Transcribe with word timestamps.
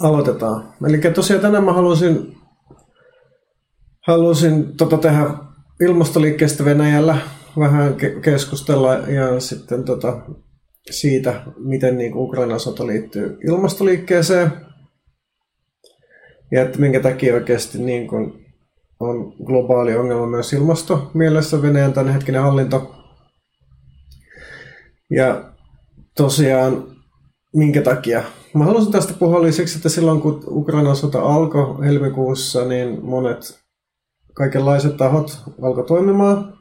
aloitetaan. 0.00 0.74
Eli 0.88 0.98
tosiaan 0.98 1.42
tänään 1.42 1.64
mä 1.64 1.72
halusin, 1.72 2.36
halusin 4.06 4.76
tota 4.76 4.98
tehdä 4.98 5.24
ilmastoliikkeestä 5.80 6.64
Venäjällä 6.64 7.18
vähän 7.58 7.94
ke- 7.94 8.20
keskustella 8.20 8.94
ja 8.94 9.40
sitten 9.40 9.84
tota, 9.84 10.20
siitä, 10.90 11.42
miten 11.56 11.98
niin 11.98 12.16
Ukrainan 12.16 12.60
sota 12.60 12.86
liittyy 12.86 13.38
ilmastoliikkeeseen 13.48 14.52
ja 16.52 16.62
että 16.62 16.78
minkä 16.78 17.00
takia 17.00 17.34
oikeasti 17.34 17.78
niin 17.78 18.08
kuin 18.08 18.46
on 19.00 19.32
globaali 19.44 19.96
ongelma 19.96 20.26
myös 20.26 20.52
ilmasto 20.52 21.10
mielessä 21.14 21.62
Venäjän 21.62 21.92
tämänhetkinen 21.92 22.42
hallinto. 22.42 22.94
Ja 25.10 25.52
tosiaan, 26.16 26.84
minkä 27.56 27.82
takia? 27.82 28.22
Mä 28.54 28.64
haluaisin 28.64 28.92
tästä 28.92 29.14
puhua 29.18 29.42
lisäksi, 29.42 29.78
että 29.78 29.88
silloin 29.88 30.20
kun 30.20 30.44
Ukrainan 30.46 30.96
sota 30.96 31.20
alkoi 31.20 31.86
helmikuussa, 31.86 32.64
niin 32.64 33.04
monet 33.04 33.60
kaikenlaiset 34.34 34.96
tahot 34.96 35.38
alkoi 35.62 35.84
toimimaan, 35.84 36.58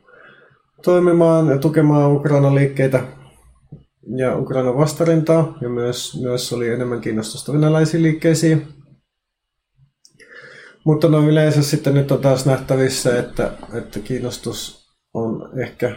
toimimaan 0.84 1.48
ja 1.48 1.58
tukemaan 1.58 2.12
Ukrainan 2.12 2.56
liikkeitä 2.56 3.04
ja 4.18 4.38
Ukrainan 4.38 4.78
vastarintaa. 4.78 5.58
Ja 5.62 5.70
myös, 5.70 6.22
myös 6.22 6.54
oli 6.54 6.70
enemmän 6.70 7.02
kiinnostusta 7.02 7.54
venäläisiin 7.54 8.04
liikkeisiin. 8.04 8.68
Mutta 10.84 11.08
no 11.08 11.30
yleensä 11.30 11.64
sitten 11.64 11.94
nyt 11.94 12.12
on 12.12 12.22
taas 12.22 12.46
nähtävissä, 12.46 13.20
että, 13.20 13.52
että 13.74 14.00
kiinnostus 14.00 14.90
on 15.14 15.60
ehkä 15.60 15.96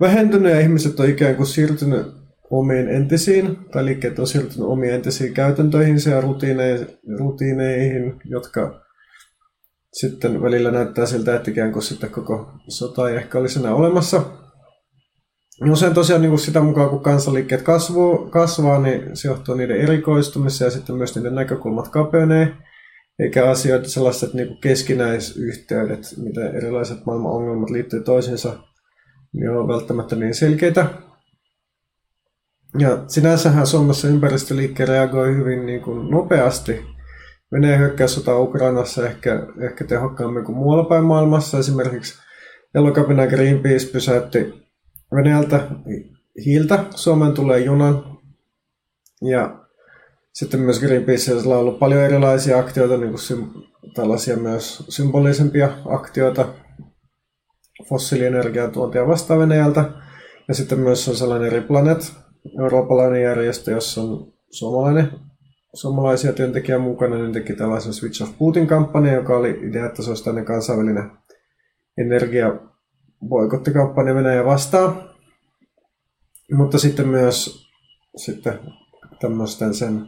vähentynyt 0.00 0.52
ja 0.52 0.60
ihmiset 0.60 1.00
on 1.00 1.08
ikään 1.08 1.36
kuin 1.36 1.46
siirtynyt 1.46 2.17
omiin 2.50 2.88
entisiin, 2.88 3.56
tai 3.72 3.84
liikkeet 3.84 4.18
on 4.18 4.26
siirtynyt 4.26 4.68
omiin 4.68 4.94
entisiin 4.94 5.34
käytäntöihin 5.34 5.96
ja 6.10 6.20
rutiineihin, 7.18 8.14
jotka 8.24 8.80
sitten 9.92 10.42
välillä 10.42 10.70
näyttää 10.70 11.06
siltä, 11.06 11.36
että 11.36 11.50
ikään 11.50 11.72
kuin 11.72 11.82
sitten 11.82 12.10
koko 12.10 12.50
sota 12.68 13.10
ei 13.10 13.16
ehkä 13.16 13.38
olisi 13.38 13.58
enää 13.58 13.74
olemassa. 13.74 14.22
Usein 15.70 15.94
tosiaan 15.94 16.22
niin 16.22 16.30
kuin 16.30 16.40
sitä 16.40 16.60
mukaan, 16.60 16.90
kun 16.90 17.02
kansanliikkeet 17.02 17.62
kasvuu, 17.62 18.30
kasvaa, 18.30 18.78
niin 18.78 19.16
se 19.16 19.28
johtuu 19.28 19.54
niiden 19.54 19.80
erikoistumiseen 19.80 20.66
ja 20.66 20.70
sitten 20.70 20.96
myös 20.96 21.16
niiden 21.16 21.34
näkökulmat 21.34 21.88
kapenee 21.88 22.52
eikä 23.18 23.50
asioita 23.50 23.88
sellaiset 23.88 24.34
niin 24.34 24.60
keskinäisyhteydet, 24.60 26.14
mitä 26.16 26.50
erilaiset 26.50 27.06
maailman 27.06 27.32
ongelmat 27.32 27.70
liittyy 27.70 28.02
toisiinsa, 28.02 28.58
niin 29.32 29.50
on 29.50 29.68
välttämättä 29.68 30.16
niin 30.16 30.34
selkeitä. 30.34 30.86
Ja 32.78 33.04
sinänsähän 33.06 33.66
Suomessa 33.66 34.08
ympäristöliikke 34.08 34.84
reagoi 34.84 35.36
hyvin 35.36 35.66
niin 35.66 35.80
kuin 35.80 36.10
nopeasti. 36.10 36.84
Venäjän 37.52 37.78
hyökkäyssota 37.78 38.38
Ukrainassa 38.38 39.06
ehkä, 39.06 39.46
ehkä 39.60 39.84
tehokkaammin 39.84 40.44
kuin 40.44 40.58
muualla 40.58 40.84
päin 40.84 41.04
maailmassa. 41.04 41.58
Esimerkiksi 41.58 42.18
elokapina 42.74 43.26
Greenpeace 43.26 43.92
pysäytti 43.92 44.68
Venäjältä 45.14 45.60
hiiltä. 46.44 46.84
Suomeen 46.94 47.32
tulee 47.32 47.58
junan. 47.58 48.18
Ja 49.22 49.66
sitten 50.32 50.60
myös 50.60 50.80
Greenpeaceilla 50.80 51.54
on 51.54 51.60
ollut 51.60 51.78
paljon 51.78 52.02
erilaisia 52.02 52.58
aktioita, 52.58 52.96
niin 52.96 53.10
kuin 53.10 53.50
tällaisia 53.94 54.36
myös 54.36 54.84
symbolisempia 54.88 55.68
aktioita 55.86 56.48
fossiilienergiatuontia 57.88 59.06
vastaan 59.06 59.40
Venäjältä. 59.40 59.84
Ja 60.48 60.54
sitten 60.54 60.78
myös 60.78 61.08
on 61.08 61.16
sellainen 61.16 61.48
eri 61.48 61.60
Planet, 61.60 62.12
eurooppalainen 62.62 63.22
järjestö, 63.22 63.70
jossa 63.70 64.02
on 64.02 64.32
suomalainen, 64.50 65.10
suomalaisia 65.74 66.32
työntekijä 66.32 66.78
mukana, 66.78 67.16
niin 67.16 67.32
teki 67.32 67.54
tällaisen 67.54 67.92
Switch 67.92 68.22
of 68.22 68.38
Putin-kampanja, 68.38 69.14
joka 69.14 69.36
oli 69.36 69.50
idea, 69.50 69.86
että 69.86 70.02
se 70.02 70.10
olisi 70.10 70.24
tämmöinen 70.24 70.46
kansainvälinen 70.46 71.10
energia 71.98 72.60
boikottikampanja 73.28 74.14
Venäjä 74.14 74.44
vastaan. 74.44 75.10
Mutta 76.52 76.78
sitten 76.78 77.08
myös 77.08 77.66
sitten 78.16 78.58
tämmöisten 79.20 79.74
sen 79.74 80.06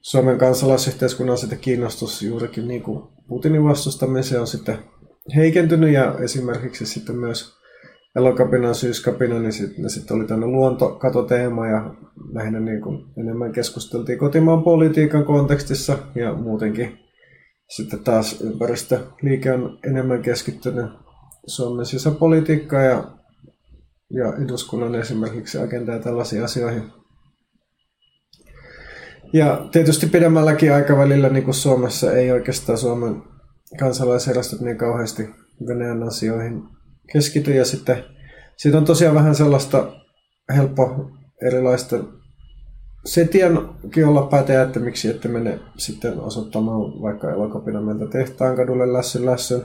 Suomen 0.00 0.38
kansalaisyhteiskunnan 0.38 1.38
sitten 1.38 1.58
kiinnostus 1.58 2.22
juurikin 2.22 2.68
niin 2.68 2.82
kuin 2.82 3.02
Putinin 3.28 3.64
vastustamiseen 3.64 4.40
on 4.40 4.46
sitten 4.46 4.78
heikentynyt 5.36 5.92
ja 5.92 6.18
esimerkiksi 6.18 6.86
sitten 6.86 7.16
myös 7.16 7.59
elokapinan, 8.16 8.74
syyskapina, 8.74 9.38
niin 9.38 9.52
sitten 9.52 9.90
sit 9.90 10.10
oli 10.10 10.26
tämmöinen 10.26 10.52
luontokatoteema 10.52 11.66
ja 11.66 11.94
lähinnä 12.32 12.60
niin 12.60 12.80
kuin 12.80 13.04
enemmän 13.18 13.52
keskusteltiin 13.52 14.18
kotimaan 14.18 14.62
politiikan 14.62 15.24
kontekstissa 15.24 15.98
ja 16.14 16.34
muutenkin 16.34 16.98
sitten 17.70 18.04
taas 18.04 18.40
ympäristöliike 18.40 19.52
on 19.52 19.78
enemmän 19.86 20.22
keskittynyt 20.22 20.86
Suomen 21.46 21.86
sisäpolitiikkaan 21.86 22.84
ja, 22.84 23.04
ja 24.10 24.44
eduskunnan 24.44 24.94
esimerkiksi 24.94 25.58
agenda 25.58 25.92
ja 25.92 25.98
tällaisiin 25.98 26.44
asioihin. 26.44 26.82
Ja 29.32 29.68
tietysti 29.72 30.06
pidemmälläkin 30.06 30.74
aikavälillä 30.74 31.28
niin 31.28 31.44
kuin 31.44 31.54
Suomessa 31.54 32.12
ei 32.12 32.32
oikeastaan 32.32 32.78
Suomen 32.78 33.22
kansalaisjärjestöt 33.78 34.60
niin 34.60 34.78
kauheasti 34.78 35.30
Venäjän 35.66 36.02
asioihin 36.02 36.62
keskity. 37.12 37.54
Ja 37.54 37.64
sitten 37.64 38.04
siitä 38.56 38.78
on 38.78 38.84
tosiaan 38.84 39.14
vähän 39.14 39.34
sellaista 39.34 39.92
helppo 40.56 41.10
erilaista 41.46 41.96
setiankin 43.04 44.06
olla 44.06 44.22
päätä 44.22 44.62
että 44.62 44.80
miksi 44.80 45.08
ette 45.08 45.28
mene 45.28 45.60
sitten 45.76 46.20
osoittamaan 46.20 47.02
vaikka 47.02 47.30
elokapina 47.30 47.80
meiltä 47.80 48.06
tehtaan 48.06 48.56
kadulle 48.56 48.92
lässyn 48.92 49.26
lässyn 49.26 49.64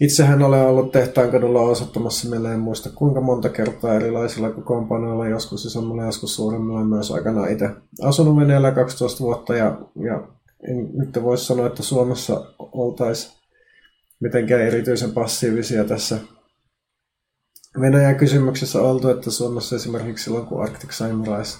Itsehän 0.00 0.42
olen 0.42 0.66
ollut 0.66 0.92
tehtaan 0.92 1.30
kadulla 1.30 1.60
osoittamassa 1.60 2.28
meillä 2.28 2.52
en 2.52 2.60
muista 2.60 2.90
kuinka 2.94 3.20
monta 3.20 3.48
kertaa 3.48 3.94
erilaisilla 3.94 4.50
kokoonpanoilla, 4.50 5.28
joskus 5.28 5.64
isommilla, 5.64 6.04
joskus 6.04 6.36
suuremmilla 6.36 6.84
myös 6.84 7.10
aikana 7.10 7.46
itse 7.46 7.70
asunut 8.02 8.36
Venäjällä 8.36 8.72
12 8.72 9.24
vuotta 9.24 9.56
ja, 9.56 9.78
ja 9.94 10.28
en 10.68 10.90
nyt 10.92 11.22
voi 11.22 11.38
sanoa, 11.38 11.66
että 11.66 11.82
Suomessa 11.82 12.44
oltaisiin 12.58 13.41
mitenkään 14.22 14.60
erityisen 14.62 15.12
passiivisia 15.12 15.84
tässä 15.84 16.18
Venäjän 17.80 18.16
kysymyksessä 18.16 18.80
oltu, 18.80 19.08
että 19.08 19.30
Suomessa 19.30 19.76
esimerkiksi 19.76 20.24
silloin 20.24 20.46
kun 20.46 20.62
Arctic 20.62 20.92
Sunrise 20.92 21.58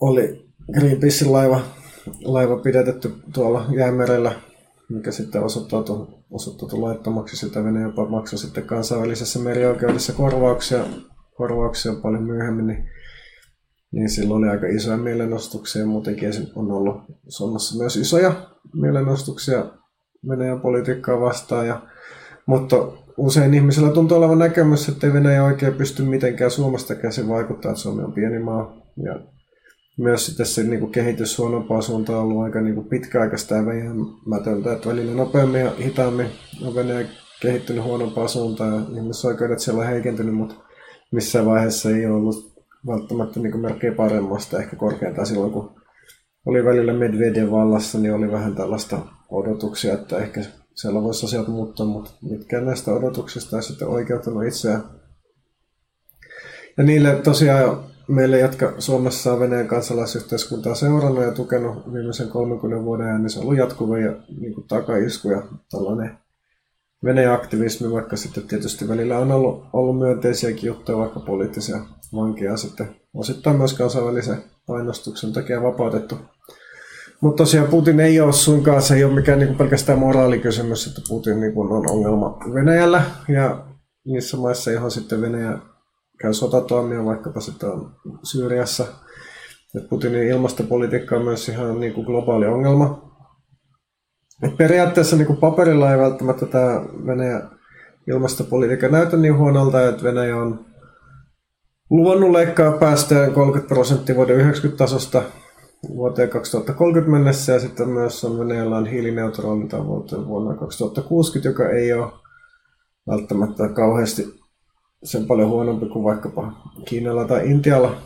oli 0.00 0.46
Greenpeacein 0.72 1.32
laiva, 1.32 1.60
laiva 2.24 2.56
pidätetty 2.56 3.12
tuolla 3.32 3.66
jäämerellä 3.76 4.32
mikä 4.88 5.10
sitten 5.10 5.42
osoittautui, 5.42 6.06
osoittautui 6.30 6.78
laittomaksi. 6.78 7.36
Sitä 7.36 7.64
Venäjä 7.64 7.86
jopa 7.86 8.08
maksoi 8.08 8.38
sitten 8.38 8.64
kansainvälisessä 8.66 9.38
merioikeudessa 9.38 10.12
korvauksia, 10.12 10.84
korvauksia 11.36 11.92
paljon 12.02 12.22
myöhemmin, 12.22 12.66
niin, 12.66 12.88
niin 13.92 14.10
silloin 14.10 14.44
oli 14.44 14.48
aika 14.48 14.66
isoja 14.66 14.96
mielenostuksia. 14.96 15.86
Muutenkin 15.86 16.30
on 16.54 16.70
ollut 16.70 16.96
Suomessa 17.28 17.78
myös 17.78 17.96
isoja 17.96 18.50
mielenostuksia 18.74 19.64
Venäjän 20.28 20.60
politiikkaa 20.60 21.20
vastaan. 21.20 21.66
Ja, 21.66 21.82
mutta 22.46 22.76
usein 23.16 23.54
ihmisillä 23.54 23.90
tuntuu 23.90 24.18
olevan 24.18 24.38
näkemys, 24.38 24.88
että 24.88 25.06
ei 25.06 25.12
Venäjä 25.12 25.44
oikein 25.44 25.74
pysty 25.74 26.02
mitenkään 26.02 26.50
Suomesta 26.50 26.94
käsin 26.94 27.28
vaikuttaa, 27.28 27.70
että 27.70 27.82
Suomi 27.82 28.02
on 28.02 28.12
pieni 28.12 28.38
maa. 28.38 28.76
Ja 29.04 29.20
myös 29.98 30.26
sitten 30.26 30.46
se 30.46 30.62
niin 30.62 30.80
kuin 30.80 30.92
kehitys 30.92 31.38
huonompaa 31.38 31.82
suuntaan 31.82 32.18
on 32.18 32.24
ollut 32.24 32.42
aika 32.42 32.60
niin 32.60 32.74
kuin 32.74 32.88
pitkäaikaista 32.88 33.54
ja 33.54 33.66
vähämätöntä, 33.66 34.72
että 34.72 34.88
välillä 34.88 35.14
nopeammin 35.14 35.60
ja 35.60 35.72
hitaammin 35.84 36.26
on 36.66 36.74
Venäjä 36.74 37.06
kehittynyt 37.42 37.84
huonompaa 37.84 38.28
suuntaan 38.28 38.74
ja 38.74 38.80
ihmisoikeudet 38.96 39.58
siellä 39.58 39.80
on 39.80 39.86
heikentynyt, 39.86 40.34
mutta 40.34 40.54
missään 41.12 41.46
vaiheessa 41.46 41.90
ei 41.90 42.06
ollut 42.06 42.56
välttämättä 42.86 43.40
niin 43.40 43.60
merkkejä 43.60 43.92
paremmasta, 43.92 44.58
ehkä 44.58 44.76
korkeintaan 44.76 45.26
silloin, 45.26 45.52
kun 45.52 45.70
oli 46.46 46.64
välillä 46.64 46.92
Medvedev 46.92 47.50
vallassa, 47.50 47.98
niin 47.98 48.14
oli 48.14 48.32
vähän 48.32 48.54
tällaista 48.54 48.98
odotuksia, 49.30 49.94
että 49.94 50.18
ehkä 50.18 50.40
siellä 50.74 51.02
voisi 51.02 51.26
asiat 51.26 51.48
muuttaa, 51.48 51.86
mutta 51.86 52.10
mitkään 52.22 52.66
näistä 52.66 52.92
odotuksista 52.92 53.56
ei 53.56 53.62
sitten 53.62 53.88
oikeuttanut 53.88 54.44
itseään. 54.44 54.82
Ja 56.76 56.84
niille 56.84 57.20
tosiaan 57.24 57.84
meille, 58.08 58.38
jotka 58.38 58.74
Suomessa 58.78 59.32
on 59.32 59.40
Venäjän 59.40 59.68
kansalaisyhteiskuntaa 59.68 60.74
seurannut 60.74 61.24
ja 61.24 61.32
tukenut 61.32 61.92
viimeisen 61.92 62.28
30 62.28 62.84
vuoden 62.84 63.06
ajan, 63.06 63.22
niin 63.22 63.30
se 63.30 63.38
on 63.38 63.44
ollut 63.44 63.58
jatkuva 63.58 63.98
ja 63.98 64.12
niin 64.40 64.54
kuin 64.54 64.68
takaisku 64.68 65.30
ja 65.30 65.42
tällainen 65.70 66.18
Venäjän 67.04 67.34
aktivismi, 67.34 67.90
vaikka 67.90 68.16
sitten 68.16 68.42
tietysti 68.48 68.88
välillä 68.88 69.18
on 69.18 69.32
ollut, 69.32 69.64
ollut 69.72 69.98
myönteisiäkin 69.98 70.66
juttuja, 70.66 70.98
vaikka 70.98 71.20
poliittisia 71.20 71.76
vankeja 72.14 72.56
sitten 72.56 72.96
osittain 73.14 73.56
myös 73.56 73.74
kansainvälisen 73.74 74.44
painostuksen 74.66 75.32
takia 75.32 75.62
vapautettu. 75.62 76.18
Mutta 77.20 77.42
tosiaan 77.42 77.68
Putin 77.68 78.00
ei 78.00 78.20
ole 78.20 78.32
suinkaan, 78.32 78.82
se 78.82 78.94
ei 78.94 79.04
ole 79.04 79.14
mikään 79.14 79.38
niin 79.38 79.56
pelkästään 79.56 79.98
moraalikysymys, 79.98 80.86
että 80.86 81.00
Putin 81.08 81.40
niin 81.40 81.52
on 81.56 81.90
ongelma 81.90 82.38
Venäjällä. 82.54 83.02
Ja 83.28 83.64
niissä 84.04 84.36
maissa, 84.36 84.70
johon 84.70 84.90
sitten 84.90 85.20
Venäjä 85.20 85.58
käy 86.20 86.32
sotatoimia, 86.32 87.04
vaikkapa 87.04 87.40
sitten 87.40 87.68
on 87.68 87.92
Syyriassa. 88.22 88.86
Että 89.74 89.88
Putinin 89.88 90.28
ilmastopolitiikka 90.28 91.16
on 91.16 91.24
myös 91.24 91.48
ihan 91.48 91.80
niin 91.80 91.94
kuin 91.94 92.06
globaali 92.06 92.46
ongelma. 92.46 93.12
Et 94.42 94.56
periaatteessa 94.56 95.16
niin 95.16 95.26
kuin 95.26 95.38
paperilla 95.38 95.92
ei 95.92 95.98
välttämättä 95.98 96.46
tämä 96.46 96.80
Venäjän 97.06 97.50
ilmastopolitiikka 98.08 98.88
näytä 98.88 99.16
niin 99.16 99.38
huonolta, 99.38 99.88
että 99.88 100.02
Venäjä 100.02 100.36
on 100.36 100.66
luvannut 101.90 102.30
leikkaa 102.30 102.72
päästöjä 102.72 103.30
30 103.30 103.74
prosenttia 103.74 104.14
vuoden 104.14 104.36
90 104.36 104.78
tasosta 104.78 105.22
vuoteen 105.88 106.28
2030 106.28 107.10
mennessä 107.10 107.52
ja 107.52 107.60
sitten 107.60 107.88
myös 107.88 108.24
on 108.24 108.38
Venäjällä 108.38 108.76
on 108.76 108.86
hiilineutraali 108.86 109.68
tavoite 109.68 110.26
vuonna 110.26 110.54
2060, 110.54 111.48
joka 111.48 111.68
ei 111.68 111.92
ole 111.92 112.12
välttämättä 113.06 113.68
kauheasti 113.68 114.40
sen 115.04 115.26
paljon 115.26 115.48
huonompi 115.48 115.86
kuin 115.86 116.04
vaikkapa 116.04 116.52
Kiinalla 116.84 117.24
tai 117.24 117.50
Intialla. 117.50 117.96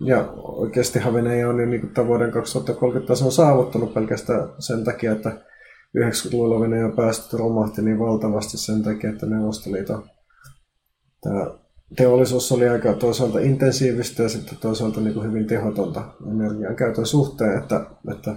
Ja 0.00 0.32
oikeasti 0.36 0.98
Venäjä 1.12 1.48
on 1.48 1.56
niin 1.56 1.92
kuin 1.94 2.06
vuoden 2.06 2.30
2030 2.30 3.08
tason 3.08 3.32
saavuttanut 3.32 3.94
pelkästään 3.94 4.48
sen 4.58 4.84
takia, 4.84 5.12
että 5.12 5.30
90-luvulla 5.98 6.60
Venäjän 6.60 6.92
päästöt 6.92 7.40
romahti 7.40 7.82
niin 7.82 7.98
valtavasti 7.98 8.58
sen 8.58 8.82
takia, 8.82 9.10
että 9.10 9.26
Neuvostoliiton 9.26 10.02
tämä 11.20 11.46
teollisuus 11.96 12.52
oli 12.52 12.68
aika 12.68 12.92
toisaalta 12.92 13.40
intensiivistä 13.40 14.22
ja 14.22 14.28
sitten 14.28 14.58
toisaalta 14.58 15.00
niin 15.00 15.14
kuin 15.14 15.26
hyvin 15.26 15.46
tehotonta 15.46 16.12
energian 16.32 16.76
käytön 16.76 17.06
suhteen, 17.06 17.58
että, 17.58 17.86
että 18.14 18.34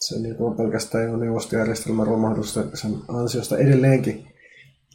se 0.00 0.18
niin 0.18 0.36
kuin 0.36 0.56
pelkästään 0.56 1.04
jo 1.04 1.16
neuvostojärjestelmän 1.16 2.06
romahdusten 2.06 2.64
sen 2.74 2.94
ansiosta 3.08 3.58
edelleenkin 3.58 4.30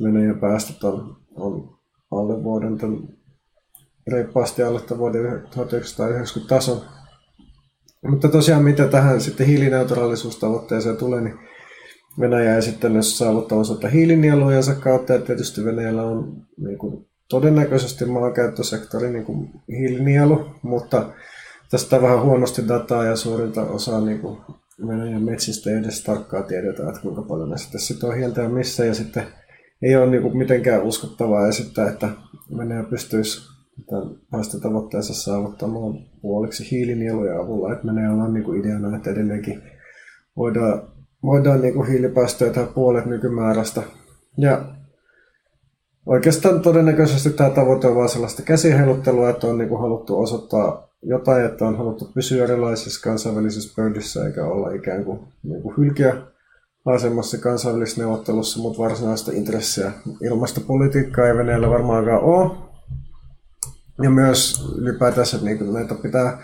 Venäjän 0.04 0.40
päästöt 0.40 0.84
on, 0.84 1.18
on 1.36 1.80
alle 2.12 2.44
vuoden 2.44 2.78
tämän, 2.78 3.08
reippaasti 4.08 4.64
alle 4.64 4.82
vuoden 4.98 5.48
1990 5.56 6.56
tason. 6.56 6.82
Mutta 8.10 8.28
tosiaan 8.28 8.64
mitä 8.64 8.88
tähän 8.88 9.22
sitten 9.22 9.48
hiilineutraalisuustavoitteeseen 9.48 10.98
tulee, 10.98 11.22
niin 11.22 11.40
Venäjä 12.20 12.58
esittänyt 12.58 13.06
saavuttavansa 13.06 13.88
hiilinielujensa 13.88 14.76
kautta, 14.76 15.14
ja 15.14 15.22
tietysti 15.22 15.66
Venäjällä 15.66 16.04
on 16.04 16.46
niin 16.58 16.78
kuin, 16.78 17.08
todennäköisesti 17.30 18.06
maankäyttösektori 18.06 19.10
niin 19.10 19.26
kuin 19.26 19.50
hiilinielu, 19.70 20.46
mutta 20.62 21.10
tästä 21.72 22.02
vähän 22.02 22.22
huonosti 22.22 22.68
dataa 22.68 23.06
ja 23.06 23.16
suurinta 23.16 23.62
osaa 23.62 24.02
niin 24.02 24.20
kuin 24.20 24.38
Venäjän 24.88 25.24
metsistä 25.24 25.70
ei 25.70 25.76
edes 25.76 26.04
tarkkaa 26.04 26.44
tiedetä, 26.44 26.90
että 26.90 27.02
kuinka 27.02 27.22
paljon 27.22 27.50
ne 27.50 27.58
sitten 27.58 27.82
sitoo 27.82 28.12
hiiltä 28.12 28.42
ja 28.42 28.50
missä, 28.50 28.86
ja 28.86 28.94
sitten 28.94 29.24
ei 29.82 29.96
ole 29.96 30.06
niin 30.06 30.22
kuin 30.22 30.38
mitenkään 30.38 30.84
uskottavaa 30.84 31.48
esittää, 31.48 31.90
että 31.90 32.10
Venäjä 32.58 32.84
pystyisi 32.84 33.42
tämän 33.90 34.16
päästötavoitteensa 34.32 35.14
saavuttamaan 35.14 35.94
puoliksi 36.22 36.72
hiilinielujen 36.72 37.40
avulla, 37.40 37.74
että 37.74 37.88
Venäjällä 37.88 38.24
on 38.24 38.34
niin 38.34 38.44
kuin 38.44 38.60
ideana, 38.62 38.98
että 38.98 39.10
edelleenkin 39.10 39.62
voidaan, 40.38 40.82
voidaan 41.24 41.62
niin 41.62 41.74
kuin 41.74 41.88
hiilipäästöjä 41.88 42.54
tehdä 42.54 42.68
puolet 42.68 43.06
nykymäärästä. 43.06 43.82
Ja 44.38 44.76
Oikeastaan 46.06 46.62
todennäköisesti 46.62 47.30
tämä 47.30 47.50
tavoite 47.50 47.88
on 47.88 47.96
vain 47.96 48.10
sellaista 48.10 48.42
käsiheiluttelua, 48.42 49.30
että 49.30 49.48
on 49.48 49.58
niin 49.58 49.70
kuin 49.70 49.82
haluttu 49.82 50.20
osoittaa 50.20 50.88
jotain, 51.04 51.46
että 51.46 51.66
on 51.66 51.78
haluttu 51.78 52.12
pysyä 52.14 52.44
erilaisissa 52.44 53.10
kansainvälisissä 53.10 53.74
pöydissä 53.76 54.26
eikä 54.26 54.46
olla 54.46 54.72
ikään 54.72 55.06
kuin, 55.06 55.20
niin 55.44 55.62
kuin 55.62 55.78
hylkiä 55.78 56.16
asemassa 56.86 57.38
kansainvälisessä 57.38 58.02
neuvottelussa, 58.02 58.60
mutta 58.60 58.84
varsinaista 58.84 59.32
intressiä 59.32 59.92
ilmastopolitiikkaa 60.22 61.28
ei 61.28 61.38
Venäjällä 61.38 61.70
varmaankaan 61.70 62.22
ole. 62.22 62.52
Ja 64.04 64.10
myös 64.10 64.66
ylipäätänsä 64.78 65.38
niin 65.42 65.74
näitä 65.74 65.96
pitää 65.96 66.44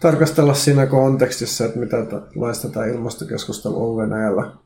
tarkastella 0.00 0.54
siinä 0.54 0.86
kontekstissa, 0.86 1.64
että 1.64 1.78
mitä 1.78 1.96
laista 2.36 2.68
tämä 2.68 2.86
ilmastokeskustelu 2.86 3.90
on 3.90 3.96
Venäjällä 3.96 4.63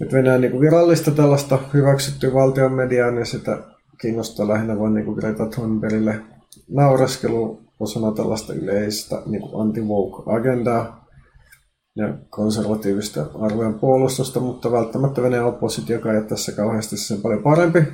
että 0.00 0.16
Venäjän 0.16 0.40
niin 0.40 0.60
virallista 0.60 1.10
tällaista 1.10 1.58
hyväksyttyä 1.74 2.34
valtion 2.34 2.72
mediaa, 2.72 3.10
niin 3.10 3.26
sitä 3.26 3.58
kiinnostaa 4.00 4.48
lähinnä 4.48 4.78
vain 4.78 4.94
niin 4.94 5.14
Greta 5.14 5.46
Thunbergille 5.46 6.20
naureskelu 6.70 7.60
osana 7.80 8.12
tällaista 8.12 8.54
yleistä 8.54 9.22
niin 9.26 9.42
anti-woke-agendaa 9.60 11.06
ja 11.96 12.14
konservatiivista 12.30 13.26
arvojen 13.40 13.74
puolustusta, 13.74 14.40
mutta 14.40 14.72
välttämättä 14.72 15.22
Venäjän 15.22 15.46
oppositio 15.46 15.96
ei 15.96 16.22
tässä 16.22 16.52
kauheasti 16.52 16.96
sen 16.96 17.20
paljon 17.20 17.42
parempi. 17.42 17.84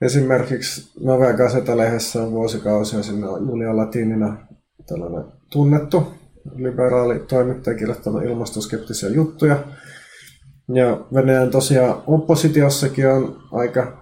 Esimerkiksi 0.00 0.92
Novea 1.00 1.32
Gazeta-lehdessä 1.32 2.22
on 2.22 2.32
vuosikausia 2.32 3.02
sinne 3.02 3.26
Julia 3.26 3.76
Latinina 3.76 4.36
tällainen 4.86 5.24
tunnettu 5.52 6.06
liberaali 6.56 7.18
toimittaja 7.18 7.78
kirjoittanut 7.78 8.22
ilmastoskeptisiä 8.22 9.08
juttuja, 9.08 9.64
ja 10.68 11.00
Venäjän 11.14 11.50
tosiaan 11.50 12.02
oppositiossakin 12.06 13.08
on 13.08 13.36
aika 13.52 13.98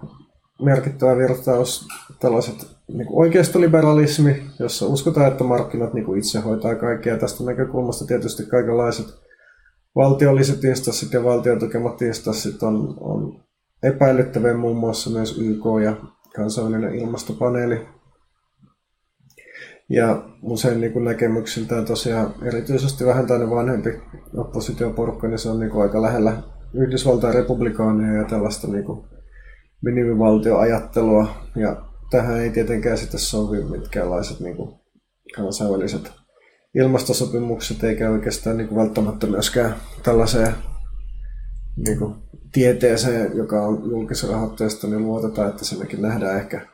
merkittävä 0.61 1.17
virtaus 1.17 1.87
tällaiset 2.19 2.67
niin 2.87 3.07
kuin 3.07 3.25
oikeistoliberalismi, 3.25 4.43
jossa 4.59 4.85
uskotaan, 4.85 5.27
että 5.27 5.43
markkinat 5.43 5.93
niin 5.93 6.05
kuin 6.05 6.19
itse 6.19 6.39
hoitaa 6.39 6.75
kaikkea. 6.75 7.17
Tästä 7.17 7.43
näkökulmasta 7.43 8.05
tietysti 8.05 8.45
kaikenlaiset 8.45 9.05
valtiolliset 9.95 10.63
instanssit 10.63 11.13
ja 11.13 11.23
valtion 11.23 11.59
tukemat 11.59 12.01
instanssit 12.01 12.63
on, 12.63 12.97
on 12.99 13.43
epäilyttäviä, 13.83 14.53
muun 14.53 14.77
muassa 14.77 15.09
myös 15.09 15.37
YK 15.37 15.63
ja 15.83 15.95
kansainvälinen 16.35 16.95
ilmastopaneeli. 16.95 17.87
Ja 19.89 20.23
usein 20.41 20.81
niin 20.81 20.93
kuin 20.93 21.05
näkemyksiltään 21.05 21.85
tosiaan 21.85 22.33
erityisesti 22.41 23.05
vähän 23.05 23.27
tämmöinen 23.27 23.55
vanhempi 23.55 23.89
oppositioporukka, 24.37 25.27
niin 25.27 25.39
se 25.39 25.49
on 25.49 25.59
niin 25.59 25.71
kuin 25.71 25.81
aika 25.81 26.01
lähellä 26.01 26.37
Yhdysvaltain 26.73 27.33
republikaaneja 27.33 28.21
ja 28.21 28.27
tällaista 28.27 28.67
niin 28.67 28.83
kuin 28.83 29.05
minimivaltioajattelua. 29.81 31.27
Ja 31.55 31.85
tähän 32.11 32.39
ei 32.39 32.49
tietenkään 32.49 32.97
sitten 32.97 33.19
sovi 33.19 33.63
mitkäänlaiset 33.63 34.39
niin 34.39 34.55
kuin 34.55 34.75
kansainväliset 35.35 36.11
ilmastosopimukset, 36.75 37.83
eikä 37.83 38.09
oikeastaan 38.09 38.57
niin 38.57 38.67
kuin 38.67 38.79
välttämättä 38.79 39.27
myöskään 39.27 39.75
tällaiseen 40.03 40.55
niin 41.85 41.99
kuin 41.99 42.15
tieteeseen, 42.51 43.37
joka 43.37 43.61
on 43.61 43.89
julkisrahoitteista, 43.89 44.87
niin 44.87 45.03
luotetaan, 45.03 45.49
että 45.49 45.65
siinäkin 45.65 46.01
nähdään 46.01 46.37
ehkä 46.37 46.67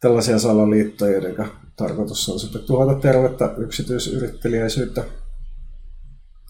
tällaisia 0.00 0.38
salaliittoja, 0.38 1.12
joiden 1.12 1.46
tarkoitus 1.76 2.28
on 2.28 2.40
sitten 2.40 2.62
tuhota 2.66 2.94
tervettä 2.94 3.54
yksityisyrittelijäisyyttä. 3.58 5.04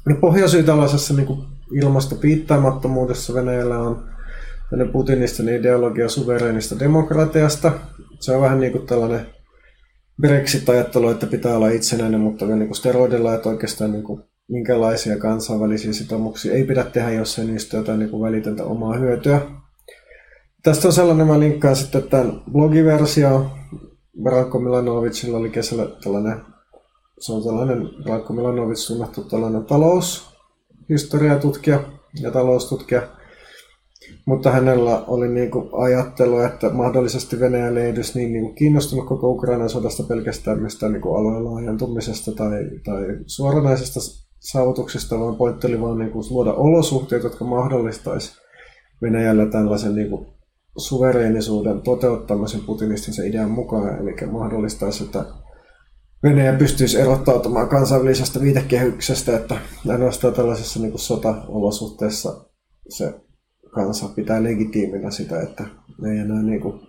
Ja 0.08 0.14
pohjasyy 0.14 0.62
tällaisessa 0.62 1.14
niin 1.14 1.59
ilmastopiittaamattomuudessa 1.72 3.34
Venäjällä 3.34 3.78
on 3.78 4.10
putinistinen 4.92 5.60
ideologia 5.60 6.08
suvereenista 6.08 6.78
demokratiasta. 6.78 7.72
Se 8.20 8.36
on 8.36 8.42
vähän 8.42 8.60
niin 8.60 8.72
kuin 8.72 8.86
tällainen 8.86 9.26
Brexit-ajattelu, 10.20 11.08
että 11.08 11.26
pitää 11.26 11.56
olla 11.56 11.68
itsenäinen, 11.68 12.20
mutta 12.20 12.46
niin 12.46 12.74
steroidilla, 12.74 13.34
että 13.34 13.48
oikeastaan 13.48 13.92
niin 13.92 14.04
kuin 14.04 14.22
minkälaisia 14.48 15.18
kansainvälisiä 15.18 15.92
sitoumuksia 15.92 16.52
ei 16.52 16.64
pidä 16.64 16.84
tehdä, 16.84 17.10
jos 17.10 17.38
ei 17.38 17.44
niistä 17.44 17.76
jotain 17.76 17.98
niin 17.98 18.10
kuin 18.10 18.22
välitöntä 18.22 18.64
omaa 18.64 18.96
hyötyä. 18.96 19.40
Tästä 20.62 20.88
on 20.88 20.92
sellainen, 20.92 21.26
mä 21.26 21.40
linkkaan 21.40 21.76
sitten 21.76 22.02
tämän 22.02 22.42
blogiversio. 22.52 23.50
Branko 24.22 24.58
Milanovicilla 24.58 25.38
oli 25.38 25.50
kesällä 25.50 25.86
tällainen, 26.04 26.36
se 27.18 27.32
on 27.32 27.44
tällainen 27.44 27.88
Branko 28.02 28.32
Milanovic 28.32 28.86
tunnettu 28.86 29.24
tällainen 29.24 29.64
taloushistoriatutkija 30.90 31.80
ja 32.20 32.30
taloustutkija. 32.30 33.02
Mutta 34.26 34.50
hänellä 34.50 35.04
oli 35.06 35.28
niin 35.28 35.50
kuin 35.50 35.68
ajattelu, 35.72 36.38
että 36.38 36.70
mahdollisesti 36.70 37.40
Venäjä 37.40 37.68
ei 37.68 37.90
edes 37.90 38.14
niin, 38.14 38.32
niin 38.32 38.44
kuin 38.44 38.54
kiinnostunut 38.54 39.06
koko 39.06 39.30
Ukrainan 39.30 39.70
sodasta 39.70 40.02
pelkästään 40.02 40.62
mistään 40.62 40.92
niin 40.92 41.02
kuin 41.02 41.16
alueen 41.16 41.44
laajentumisesta 41.44 42.32
tai, 42.32 42.64
tai 42.84 43.06
suoranaisesta 43.26 44.00
saavutuksesta, 44.38 45.20
vaan 45.20 45.36
pointti 45.36 45.66
oli 45.66 45.80
vaan 45.80 45.98
niin 45.98 46.10
kuin 46.10 46.24
luoda 46.30 46.52
olosuhteet, 46.52 47.22
jotka 47.22 47.44
mahdollistaisi 47.44 48.40
Venäjällä 49.02 49.46
tällaisen 49.46 49.94
niin 49.94 50.10
kuin 50.10 50.26
suvereenisuuden 50.76 51.80
toteuttamisen 51.80 52.60
putinistisen 52.60 53.26
idean 53.26 53.50
mukaan, 53.50 53.98
eli 53.98 54.30
mahdollistaisi, 54.30 55.04
että 55.04 55.24
Venäjä 56.22 56.52
pystyisi 56.52 57.00
erottautumaan 57.00 57.68
kansainvälisestä 57.68 58.40
viitekehyksestä, 58.40 59.36
että 59.36 59.56
ainoastaan 59.88 60.34
tällaisessa 60.34 60.80
niin 60.80 60.90
kuin 60.90 61.00
sota-olosuhteessa 61.00 62.44
se 62.88 63.14
kansa 63.70 64.08
pitää 64.08 64.42
legitiiminä 64.42 65.10
sitä, 65.10 65.40
että 65.40 65.64
ei 66.12 66.18
enää 66.18 66.42
niin 66.42 66.60
kuin 66.60 66.80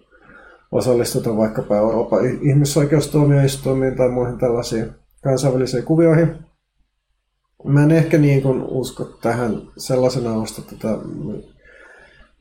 osallistuta 0.71 1.38
vaikkapa 1.38 1.77
Euroopan 1.77 2.25
ihmisoikeustuomioistuimiin 2.25 3.95
tai 3.95 4.09
muihin 4.09 4.38
tällaisiin 4.38 4.91
kansainvälisiin 5.23 5.83
kuvioihin. 5.83 6.35
Mä 7.65 7.83
en 7.83 7.91
ehkä 7.91 8.17
niin 8.17 8.41
kuin 8.41 8.63
usko 8.63 9.03
tähän 9.03 9.61
sellaisena 9.77 10.33
osta 10.33 10.61
tätä 10.61 10.97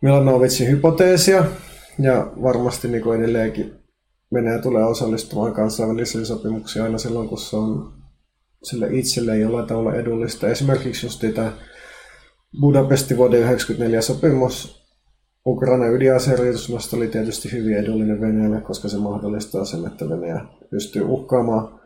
Milanovicin 0.03 0.71
hypoteesia, 0.71 1.45
ja 1.99 2.33
varmasti 2.43 2.89
niin 2.89 3.03
kuin 3.03 3.19
edelleenkin 3.21 3.80
Venäjä 4.35 4.59
tulee 4.59 4.85
osallistumaan 4.85 5.53
kansainvälisiin 5.53 6.27
sopimuksiin 6.27 6.83
aina 6.83 6.99
silloin, 6.99 7.29
kun 7.29 7.39
se 7.39 7.57
on 7.57 7.93
sille 8.63 8.89
itselleen 8.91 9.41
jollain 9.41 9.67
tavalla 9.67 9.95
edullista. 9.95 10.49
Esimerkiksi 10.49 11.07
just 11.07 11.25
tämä 11.35 11.53
Budapestin 12.61 13.17
vuoden 13.17 13.41
1994 13.41 14.03
sopimus 14.03 14.81
Ukraina 15.47 15.87
ydinaseeriisunnosta 15.87 16.97
oli 16.97 17.09
tietysti 17.09 17.53
hyvin 17.53 17.77
edullinen 17.77 18.21
Venäjälle, 18.21 18.61
koska 18.61 18.89
se 18.89 18.99
mahdollistaa 18.99 19.65
sen, 19.65 19.87
että 19.87 20.09
Venäjä 20.09 20.41
pystyy 20.71 21.03
uhkaamaan 21.03 21.81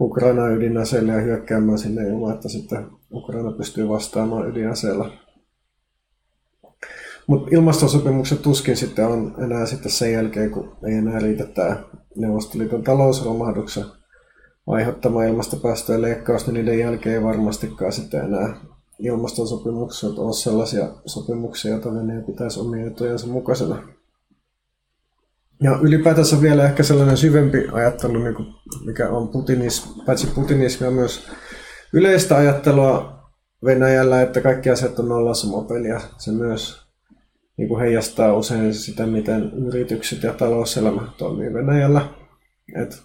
Ukraina 0.00 0.48
ydinaseilla 0.48 1.12
ja 1.12 1.20
hyökkäämään 1.20 1.78
sinne 1.78 2.08
ilman, 2.08 2.34
että 2.34 2.48
sitten 2.48 2.86
Ukraina 3.12 3.52
pystyy 3.52 3.88
vastaamaan 3.88 4.48
ydinaseella. 4.48 5.10
Mutta 7.30 7.48
ilmastosopimukset 7.52 8.42
tuskin 8.42 8.76
sitten 8.76 9.06
on 9.06 9.34
enää 9.38 9.66
sitten 9.66 9.92
sen 9.92 10.12
jälkeen, 10.12 10.50
kun 10.50 10.76
ei 10.86 10.94
enää 10.94 11.18
riitä 11.18 11.46
tämä 11.46 11.76
Neuvostoliiton 12.16 12.82
talousromahduksen 12.82 13.84
aiheuttama 14.66 15.24
ilmastopäästöjen 15.24 16.02
leikkaus, 16.02 16.46
niin 16.46 16.54
niiden 16.54 16.78
jälkeen 16.78 17.14
ei 17.14 17.22
varmastikaan 17.22 17.92
sitten 17.92 18.24
enää 18.24 18.56
ilmastosopimukset 18.98 20.18
ole 20.18 20.32
sellaisia 20.32 20.88
sopimuksia, 21.06 21.70
joita 21.70 21.94
Venäjä 21.94 22.20
pitäisi 22.20 22.60
omien 22.60 22.86
etujensa 22.86 23.26
mukaisena. 23.26 23.82
Ja 25.62 25.78
ylipäätänsä 25.82 26.40
vielä 26.40 26.64
ehkä 26.64 26.82
sellainen 26.82 27.16
syvempi 27.16 27.68
ajattelu, 27.72 28.18
niin 28.18 28.54
mikä 28.84 29.08
on 29.08 29.28
putinis, 29.28 29.94
paitsi 30.06 30.26
putinismia 30.26 30.90
myös 30.90 31.28
yleistä 31.92 32.36
ajattelua 32.36 33.20
Venäjällä, 33.64 34.22
että 34.22 34.40
kaikki 34.40 34.70
asiat 34.70 34.98
on 34.98 35.08
nollasumapeliä. 35.08 36.00
Se 36.18 36.32
myös 36.32 36.89
niin 37.60 37.68
kuin 37.68 37.80
heijastaa 37.80 38.34
usein 38.34 38.74
sitä, 38.74 39.06
miten 39.06 39.52
yritykset 39.52 40.22
ja 40.22 40.32
talouselämä 40.32 41.08
toimii 41.18 41.54
Venäjällä. 41.54 42.08
Et 42.82 43.02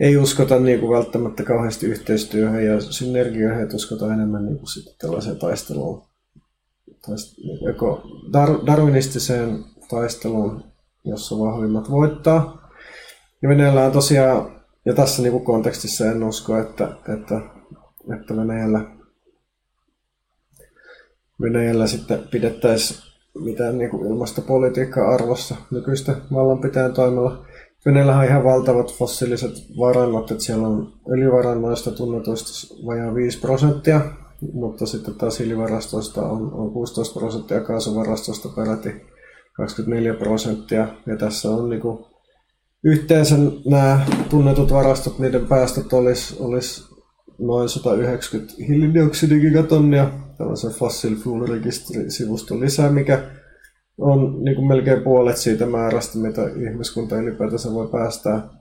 ei 0.00 0.16
uskota 0.16 0.58
niin 0.58 0.80
kuin 0.80 0.96
välttämättä 0.96 1.42
kauheasti 1.42 1.86
yhteistyöhön 1.86 2.64
ja 2.64 2.80
synergioihin, 2.80 3.62
että 3.62 3.76
uskotaan 3.76 4.12
enemmän 4.12 4.46
niin 4.46 4.58
kuin 4.58 4.68
sitten 4.68 4.94
tällaiseen 4.98 5.38
taisteluun, 5.38 6.02
taist, 7.06 7.34
joko 7.66 8.02
dar, 8.32 8.48
darwinistiseen 8.66 9.64
taisteluun, 9.90 10.64
jossa 11.04 11.38
vahvimmat 11.38 11.90
voittaa. 11.90 12.70
Ja 13.42 13.48
Venäjällä 13.48 13.84
on 13.84 13.92
tosiaan, 13.92 14.62
ja 14.84 14.94
tässä 14.94 15.22
niin 15.22 15.32
kuin 15.32 15.44
kontekstissa 15.44 16.06
en 16.06 16.24
usko, 16.24 16.56
että, 16.56 16.84
että, 16.84 17.40
että 18.20 18.36
Venäjällä, 18.36 18.80
Venäjällä 21.40 21.86
sitten 21.86 22.18
pidettäisiin 22.30 23.07
mitään 23.44 23.78
niin 23.78 23.90
kuin 23.90 24.06
ilmastopolitiikkaa 24.06 25.14
arvossa 25.14 25.56
nykyistä 25.70 26.16
vallanpitäjän 26.32 26.92
toimella. 26.92 27.44
Venäjällä 27.86 28.18
on 28.18 28.24
ihan 28.24 28.44
valtavat 28.44 28.94
fossiiliset 28.94 29.52
varannot, 29.78 30.30
että 30.30 30.44
siellä 30.44 30.68
on 30.68 30.92
öljyvarannoista 31.12 31.90
tunnetuista 31.90 32.74
vajaa 32.86 33.14
5 33.14 33.40
prosenttia, 33.40 34.00
mutta 34.52 34.86
sitten 34.86 35.14
taas 35.14 35.38
hiilivarastoista 35.38 36.22
on, 36.22 36.52
on 36.52 36.72
16 36.72 37.20
prosenttia, 37.20 37.60
kaasuvarastoista 37.60 38.48
peräti 38.48 38.90
24 39.52 40.14
prosenttia. 40.14 40.88
Ja 41.06 41.16
tässä 41.16 41.50
on 41.50 41.68
niin 41.68 41.80
kuin, 41.80 42.04
yhteensä 42.84 43.36
nämä 43.70 44.00
tunnetut 44.30 44.72
varastot, 44.72 45.18
niiden 45.18 45.46
päästöt 45.46 45.92
olisi, 45.92 46.36
olisi 46.40 46.82
noin 47.38 47.68
190 47.68 48.54
hiilidioksidigigatonnia 48.68 50.10
tällaisen 50.38 50.70
Fossil 50.70 51.16
Fuel 51.16 51.46
Registry-sivuston 51.46 52.60
lisää, 52.60 52.90
mikä 52.90 53.22
on 53.98 54.44
niin 54.44 54.56
kuin 54.56 54.68
melkein 54.68 55.02
puolet 55.02 55.36
siitä 55.36 55.66
määrästä, 55.66 56.18
mitä 56.18 56.42
ihmiskunta 56.42 57.16
ylipäätänsä 57.16 57.72
voi 57.72 57.88
päästää 57.88 58.58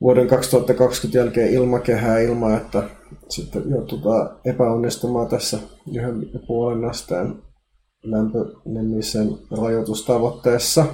vuoden 0.00 0.28
2020 0.28 1.18
jälkeen 1.18 1.52
ilmakehää 1.52 2.18
ilman, 2.18 2.56
että 2.56 2.82
sitten 3.28 3.62
joudutaan 3.70 4.30
epäonnistumaan 4.44 5.28
tässä 5.28 5.58
yhden 5.94 6.30
puolen 6.46 6.84
asteen 6.84 7.34
lämpönemisen 8.02 9.28
rajoitustavoitteessa. 9.60 10.86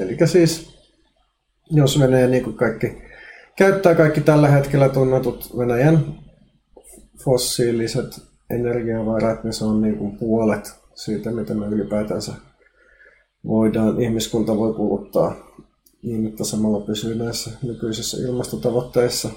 Eli 0.00 0.16
siis, 0.26 0.78
jos 1.70 2.00
Venäjä 2.00 2.26
niin 2.26 2.44
kuin 2.44 2.56
kaikki, 2.56 3.02
käyttää 3.56 3.94
kaikki 3.94 4.20
tällä 4.20 4.48
hetkellä 4.48 4.88
tunnetut 4.88 5.58
Venäjän 5.58 6.04
fossiiliset 7.24 8.27
energiavarat, 8.50 9.44
niin 9.44 9.52
se 9.52 9.64
on 9.64 9.82
niin 9.82 9.98
kuin 9.98 10.18
puolet 10.18 10.80
siitä, 10.94 11.30
mitä 11.30 11.54
me 11.54 11.66
ylipäätänsä 11.66 12.32
voidaan, 13.44 14.00
ihmiskunta 14.00 14.56
voi 14.56 14.74
kuluttaa 14.74 15.34
niin, 16.02 16.26
että 16.26 16.44
samalla 16.44 16.86
pysyy 16.86 17.14
näissä 17.14 17.50
nykyisissä 17.62 18.16
ilmastotavoitteissa. 18.28 19.30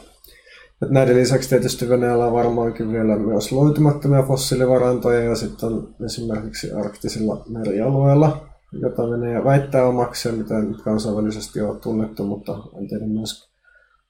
Et 0.83 0.89
näiden 0.89 1.15
lisäksi 1.15 1.49
tietysti 1.49 1.89
Venäjällä 1.89 2.25
on 2.25 2.33
varmaankin 2.33 2.91
vielä 2.91 3.15
myös 3.15 3.51
loitumattomia 3.51 4.23
fossiilivarantoja 4.23 5.19
ja 5.19 5.35
sitten 5.35 5.69
on 5.69 5.95
esimerkiksi 6.05 6.71
arktisilla 6.71 7.45
merialueilla, 7.49 8.47
jota 8.81 9.09
Venäjä 9.09 9.43
väittää 9.43 9.87
omaksi 9.87 10.29
ja 10.29 10.33
mitä 10.33 10.59
nyt 10.59 10.81
kansainvälisesti 10.81 11.61
on 11.61 11.79
tunnettu, 11.81 12.23
mutta 12.23 12.57
en 12.77 12.87
tiedä 12.87 13.05
myös 13.05 13.51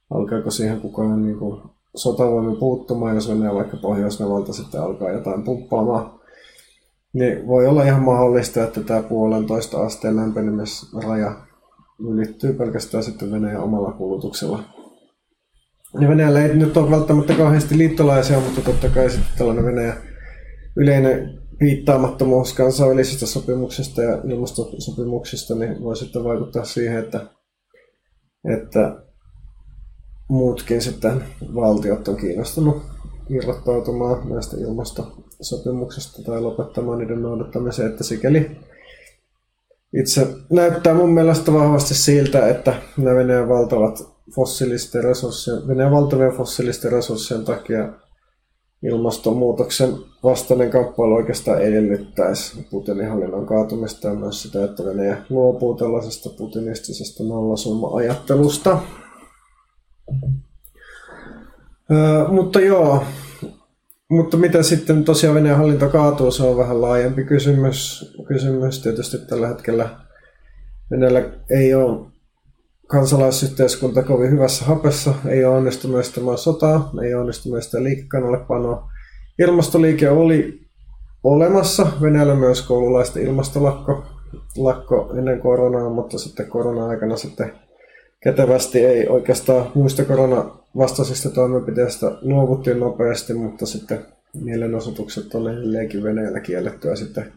alkaako 0.09 0.51
siihen 0.51 0.81
kukaan 0.81 1.23
niin 1.25 1.37
kuin 1.37 1.61
sotavoimin 1.95 2.57
puuttumaan, 2.57 3.15
jos 3.15 3.29
Venäjä 3.29 3.53
vaikka 3.53 3.77
pohjois 3.77 4.19
sitten 4.51 4.81
alkaa 4.81 5.11
jotain 5.11 5.43
pumppaamaan 5.43 6.21
niin 7.13 7.47
voi 7.47 7.67
olla 7.67 7.83
ihan 7.83 8.03
mahdollista, 8.03 8.63
että 8.63 8.81
tämä 8.81 9.03
puolentoista 9.03 9.81
asteen 9.81 10.15
lämpenemisraja 10.15 11.35
ylittyy 11.99 12.53
pelkästään 12.53 13.03
sitten 13.03 13.31
Venäjän 13.31 13.63
omalla 13.63 13.91
kulutuksella. 13.91 14.63
Ja 15.99 16.09
Venäjällä 16.09 16.43
ei 16.43 16.55
nyt 16.55 16.77
ole 16.77 16.91
välttämättä 16.91 17.33
kauheasti 17.33 17.77
liittolaisia, 17.77 18.39
mutta 18.39 18.61
totta 18.61 18.89
kai 18.89 19.09
sitten 19.09 19.37
tällainen 19.37 19.65
Venäjä 19.65 19.93
yleinen 20.77 21.39
piittaamattomuus 21.59 22.53
kansainvälisistä 22.53 23.25
sopimuksista 23.25 24.01
ja 24.01 24.21
ilmastosopimuksista 24.27 25.55
niin 25.55 25.83
voi 25.83 25.95
sitten 25.95 26.23
vaikuttaa 26.23 26.65
siihen, 26.65 26.97
että, 26.97 27.25
että 28.53 29.03
muutkin 30.31 30.81
sitten 30.81 31.23
valtiot 31.55 32.07
on 32.07 32.17
kiinnostunut 32.17 32.81
irrottautumaan 33.29 34.29
näistä 34.29 34.57
ilmastosopimuksista 34.57 36.23
tai 36.23 36.41
lopettamaan 36.41 36.99
niiden 36.99 37.21
noudattamisen, 37.21 37.87
että 37.87 38.03
sikäli 38.03 38.51
itse 40.01 40.27
näyttää 40.49 40.93
mun 40.93 41.13
mielestä 41.13 41.53
vahvasti 41.53 41.93
siltä, 41.93 42.47
että 42.47 42.73
nämä 42.97 43.15
Venäjän 43.15 43.49
valtavat 43.49 44.11
fossiilisten 44.35 45.03
resurssien, 45.03 45.67
Venäjän 45.67 45.91
valtavien 45.91 46.31
fossiilisten 46.31 46.91
resurssien 46.91 47.45
takia 47.45 47.89
ilmastonmuutoksen 48.83 49.93
vastainen 50.23 50.69
kamppailu 50.69 51.15
oikeastaan 51.15 51.61
edellyttäisi 51.61 52.67
Putinin 52.71 53.09
hallinnon 53.09 53.45
kaatumista 53.45 54.07
ja 54.07 54.13
myös 54.13 54.41
sitä, 54.41 54.63
että 54.63 54.85
Venäjä 54.85 55.17
luopuu 55.29 55.75
tällaisesta 55.75 56.29
putinistisesta 56.37 57.23
nollasumma-ajattelusta. 57.23 58.79
Mutta 62.27 62.59
joo, 62.59 63.03
mutta 64.09 64.37
mitä 64.37 64.63
sitten 64.63 65.03
tosiaan 65.03 65.35
Venäjän 65.35 65.57
hallinto 65.57 65.89
kaatuu, 65.89 66.31
se 66.31 66.43
on 66.43 66.57
vähän 66.57 66.81
laajempi 66.81 67.23
kysymys. 67.23 68.11
kysymys. 68.27 68.81
Tietysti 68.81 69.17
tällä 69.17 69.47
hetkellä 69.47 69.89
Venäjällä 70.91 71.23
ei 71.49 71.73
ole 71.73 72.07
kansalaisyhteiskunta 72.87 74.03
kovin 74.03 74.31
hyvässä 74.31 74.65
hapessa, 74.65 75.13
ei 75.27 75.45
ole 75.45 75.57
onnistunut 75.57 75.99
estämään 75.99 76.37
sotaa, 76.37 76.91
ei 77.03 77.13
ole 77.13 77.21
onnistunut 77.21 77.59
estämään 77.59 77.83
liikekannallepanoa. 77.83 78.91
Ilmastoliike 79.39 80.09
oli 80.09 80.61
olemassa, 81.23 81.87
Venäjällä 82.01 82.35
myös 82.35 82.61
koululaisten 82.61 83.23
ilmastolakko 83.23 84.03
lakko 84.57 85.13
ennen 85.17 85.39
koronaa, 85.39 85.89
mutta 85.89 86.17
sitten 86.19 86.49
korona-aikana 86.49 87.17
sitten 87.17 87.53
kätevästi 88.23 88.85
ei 88.85 89.07
oikeastaan 89.07 89.71
muista 89.75 90.05
koronavastaisista 90.05 91.29
toimenpiteistä 91.29 92.11
luovuttiin 92.21 92.79
nopeasti, 92.79 93.33
mutta 93.33 93.65
sitten 93.65 94.05
mielenosoitukset 94.33 95.35
on 95.35 95.53
edelleenkin 95.53 96.03
Venäjällä 96.03 96.39
kiellettyä 96.39 96.95
sitten 96.95 97.33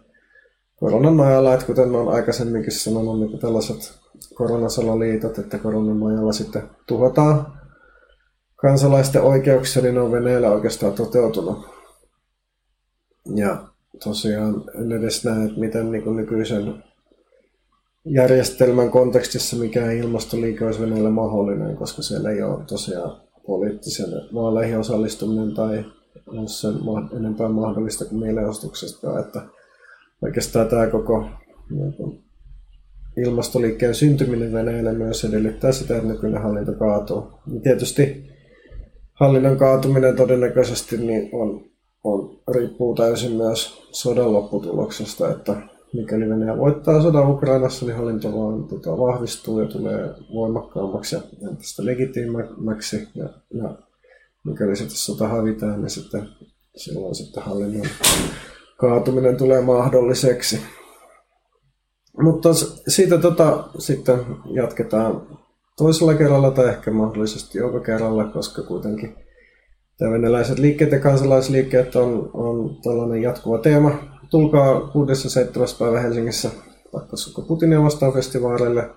koronan 0.76 1.16
nojalla, 1.16 1.54
että 1.54 1.66
kuten 1.66 1.94
olen 1.94 2.14
aikaisemminkin 2.14 2.72
sanonut, 2.72 3.20
niin 3.20 3.38
tällaiset 3.38 3.98
koronasalaliitot, 4.34 5.38
että 5.38 5.58
koronan 5.58 6.00
nojalla 6.00 6.32
sitten 6.32 6.62
tuhotaan 6.86 7.46
kansalaisten 8.56 9.22
oikeuksia, 9.22 9.82
niin 9.82 9.94
ne 9.94 10.00
on 10.00 10.12
Venäjällä 10.12 10.50
oikeastaan 10.50 10.92
toteutunut. 10.92 11.66
Ja 13.34 13.68
tosiaan 14.04 14.64
en 14.80 14.92
edes 14.92 15.24
näe, 15.24 15.44
että 15.44 15.60
miten 15.60 15.92
niin 15.92 16.16
nykyisen 16.16 16.84
järjestelmän 18.04 18.90
kontekstissa 18.90 19.56
mikään 19.56 19.96
ilmastoliike 19.96 20.64
olisi 20.64 20.80
Venäjällä 20.80 21.10
mahdollinen, 21.10 21.76
koska 21.76 22.02
siellä 22.02 22.30
ei 22.30 22.42
ole 22.42 22.64
tosiaan 22.64 23.20
poliittisen 23.46 24.10
vaaleihin 24.34 24.78
osallistuminen 24.78 25.54
tai 25.54 25.84
sen 26.46 26.74
enempää 27.16 27.48
mahdollista 27.48 28.04
kuin 28.04 28.20
mielenostuksesta, 28.20 29.20
että 29.20 29.42
oikeastaan 30.22 30.68
tämä 30.68 30.86
koko 30.86 31.26
niin 31.70 32.24
ilmastoliikkeen 33.16 33.94
syntyminen 33.94 34.52
Venäjällä 34.52 34.92
myös 34.92 35.24
edellyttää 35.24 35.72
sitä, 35.72 35.96
että 35.96 36.08
nykyinen 36.08 36.42
hallinto 36.42 36.72
kaatuu. 36.72 37.32
Ja 37.54 37.60
tietysti 37.60 38.30
hallinnon 39.12 39.56
kaatuminen 39.56 40.16
todennäköisesti 40.16 40.96
niin 40.96 41.30
on, 41.32 41.64
on, 42.04 42.40
riippuu 42.54 42.94
täysin 42.94 43.32
myös 43.32 43.88
sodan 43.90 44.32
lopputuloksesta, 44.32 45.30
että 45.30 45.73
mikäli 45.94 46.28
Venäjä 46.28 46.58
voittaa 46.58 47.02
sodan 47.02 47.30
Ukrainassa, 47.30 47.86
niin 47.86 47.96
hallinto 47.96 48.28
vaan 48.28 48.64
tota, 48.64 48.98
vahvistuu 48.98 49.60
ja 49.60 49.66
tulee 49.68 50.14
voimakkaammaksi 50.34 51.16
ja 51.16 51.22
entistä 51.50 51.84
legitiimäksi. 51.84 53.08
Ja, 53.14 53.28
ja 53.54 53.78
mikäli 54.44 54.76
sitten 54.76 54.96
sota 54.96 55.28
hävitään, 55.28 55.80
niin 55.80 55.90
sitten 55.90 56.28
silloin 56.76 57.14
sitten 57.14 57.42
hallinnon 57.42 57.86
kaatuminen 58.76 59.36
tulee 59.36 59.60
mahdolliseksi. 59.60 60.60
Mutta 62.22 62.48
siitä 62.88 63.18
tota, 63.18 63.64
sitten 63.78 64.18
jatketaan 64.54 65.38
toisella 65.76 66.14
kerralla 66.14 66.50
tai 66.50 66.68
ehkä 66.68 66.90
mahdollisesti 66.90 67.58
joka 67.58 67.80
kerralla, 67.80 68.24
koska 68.24 68.62
kuitenkin 68.62 69.16
tämä 69.98 70.10
venäläiset 70.10 70.58
liikkeet 70.58 70.92
ja 70.92 71.00
kansalaisliikkeet 71.00 71.96
on, 71.96 72.30
on 72.32 72.76
tällainen 72.82 73.22
jatkuva 73.22 73.58
teema. 73.58 74.13
Tulkaa 74.30 74.80
6.7. 74.80 74.88
päivä 75.78 76.00
Helsingissä 76.00 76.50
Pakkasukko 76.92 77.42
Putinia 77.42 77.82
vastaan 77.82 78.12
festivaaleille. 78.12 78.90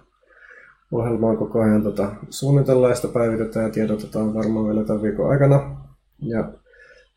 Ohjelmaa 0.91 1.35
koko 1.35 1.59
ajan 1.59 1.83
tota, 1.83 2.11
suunnitellaan 2.29 2.91
ja 2.91 2.95
sitä 2.95 3.07
päivitetään 3.07 3.65
ja 3.65 3.71
tiedotetaan 3.71 4.33
varmaan 4.33 4.65
vielä 4.65 4.83
tämän 4.83 5.01
viikon 5.01 5.29
aikana. 5.29 5.77
Ja 6.21 6.51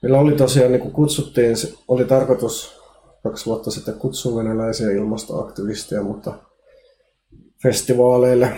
meillä 0.02 0.18
oli 0.18 0.32
tosiaan, 0.32 0.72
niin 0.72 0.82
kuin 0.82 0.94
kutsuttiin, 0.94 1.56
oli 1.88 2.04
tarkoitus 2.04 2.80
kaksi 3.22 3.46
vuotta 3.46 3.70
sitten 3.70 3.94
kutsua 3.94 4.42
venäläisiä 4.42 4.90
ilmastoaktivisteja, 4.90 6.02
mutta 6.02 6.34
festivaaleille. 7.62 8.52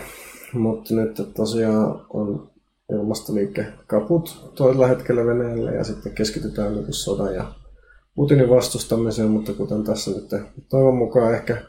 Mutta 0.54 0.94
nyt 0.94 1.23
tosiaan 1.37 2.06
on 2.11 2.50
ilmastoliike 2.92 3.66
kaput 3.87 4.52
toisella 4.54 4.87
hetkellä 4.87 5.26
Venäjällä 5.26 5.71
ja 5.71 5.85
sitten 5.85 6.12
keskitytään 6.12 6.75
niin 6.75 6.92
sodan 6.92 7.35
ja 7.35 7.62
Putinin 8.14 8.50
vastustamiseen, 8.50 9.31
mutta 9.31 9.52
kuten 9.52 9.85
tässä 9.85 10.11
nyt 10.11 10.31
toivon 10.71 10.97
mukaan 10.97 11.35
ehkä 11.35 11.62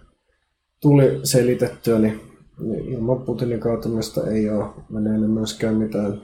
tuli 0.81 1.19
selitettyä, 1.23 1.99
niin, 1.99 2.21
niin 2.59 2.85
ilman 2.85 3.21
Putinin 3.21 3.59
kaatumista 3.59 4.31
ei 4.31 4.49
ole 4.49 4.65
Venäjällä 4.93 5.27
myöskään 5.27 5.75
mitään 5.75 6.21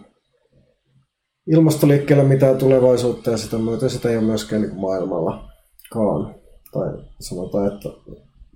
ilmastoliikkeellä 1.47 2.23
mitään 2.23 2.57
tulevaisuutta 2.57 3.31
ja 3.31 3.37
sitä 3.37 3.57
myöten 3.57 3.89
sitä 3.89 4.09
ei 4.09 4.17
ole 4.17 4.25
myöskään 4.25 4.61
niin 4.61 4.79
maailmallakaan. 4.79 6.35
Tai 6.71 6.87
sanotaan, 7.19 7.73
että 7.73 7.89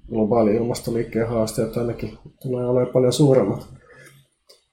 globaali 0.10 0.56
ilmastoliikkeen 0.56 1.30
haasteet 1.30 1.78
ainakin 1.78 2.18
tulee 2.42 2.66
olemaan 2.66 2.94
paljon 2.94 3.14
suuremmat. 3.14 3.68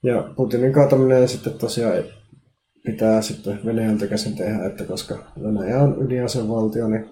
Ja 0.04 0.32
Putinin 0.36 0.72
kaataminen 0.72 1.28
sitten 1.28 1.52
tosiaan 1.52 2.04
pitää 2.84 3.22
sitten 3.22 3.60
Venäjältä 3.64 4.06
käsin 4.06 4.36
tehdä, 4.36 4.66
että 4.66 4.84
koska 4.84 5.18
Venäjä 5.42 5.82
on 5.82 6.02
ydinasevaltio, 6.02 6.88
niin 6.88 7.10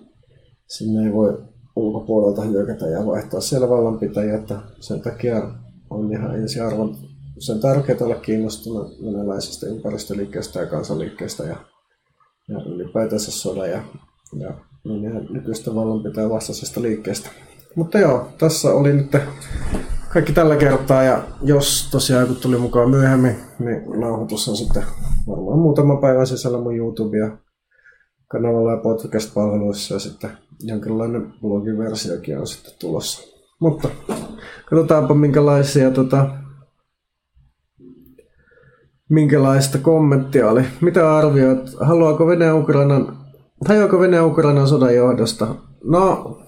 sinne 0.66 1.06
ei 1.06 1.12
voi 1.12 1.42
ulkopuolelta 1.76 2.42
hyökätä 2.42 2.86
ja 2.86 3.06
vaihtaa 3.06 3.40
siellä 3.40 3.68
vallanpitäjiä, 3.68 4.34
että 4.34 4.58
sen 4.80 5.00
takia 5.00 5.50
on 5.90 6.12
ihan 6.12 6.34
ensiarvon 6.34 6.96
sen 7.38 7.60
tärkeää 7.60 7.98
olla 8.00 8.14
kiinnostunut 8.14 8.92
venäläisestä 9.04 9.66
ympäristöliikkeestä 9.66 10.60
ja 10.60 10.66
kansanliikkeestä 10.66 11.44
ja, 11.44 11.56
ja 12.48 12.62
ylipäätänsä 12.66 13.30
sodan 13.30 13.70
ja, 13.70 13.82
ja 14.38 14.54
nykyistä 15.30 15.74
vallanpitäjän 15.74 16.30
vastaisesta 16.30 16.82
liikkeestä. 16.82 17.30
Mutta 17.74 17.98
joo, 17.98 18.28
tässä 18.38 18.70
oli 18.70 18.92
nyt 18.92 19.16
kaikki 20.12 20.32
tällä 20.32 20.56
kertaa 20.56 21.02
ja 21.02 21.22
jos 21.42 21.88
tosiaan 21.90 22.22
joku 22.28 22.34
tuli 22.34 22.58
mukaan 22.58 22.90
myöhemmin, 22.90 23.36
niin 23.58 24.00
nauhoitus 24.00 24.48
on 24.48 24.56
sitten 24.56 24.82
varmaan 25.28 25.58
muutama 25.58 25.96
päivän 25.96 26.26
sisällä 26.26 26.58
mun 26.58 26.76
YouTubea 26.76 27.36
kanavalla 28.28 28.70
ja 28.70 28.76
podcast-palveluissa 28.76 29.94
ja 29.94 30.00
sitten 30.00 30.30
jonkinlainen 30.60 31.32
blogiversiokin 31.40 32.38
on 32.38 32.46
sitten 32.46 32.72
tulossa. 32.80 33.38
Mutta 33.60 33.88
katsotaanpa 34.70 35.14
minkälaisia 35.14 35.90
tota, 35.90 36.30
minkälaista 39.10 39.78
kommenttia 39.78 40.50
oli. 40.50 40.64
Mitä 40.80 41.16
arvioit? 41.16 41.74
Haluaako 41.80 42.26
Venäjä 42.26 42.54
Ukrainan, 42.54 43.16
hajoako 43.68 44.00
Venäjä 44.00 44.24
Ukrainan 44.24 44.68
sodan 44.68 44.94
johdosta? 44.94 45.54
No, 45.84 46.38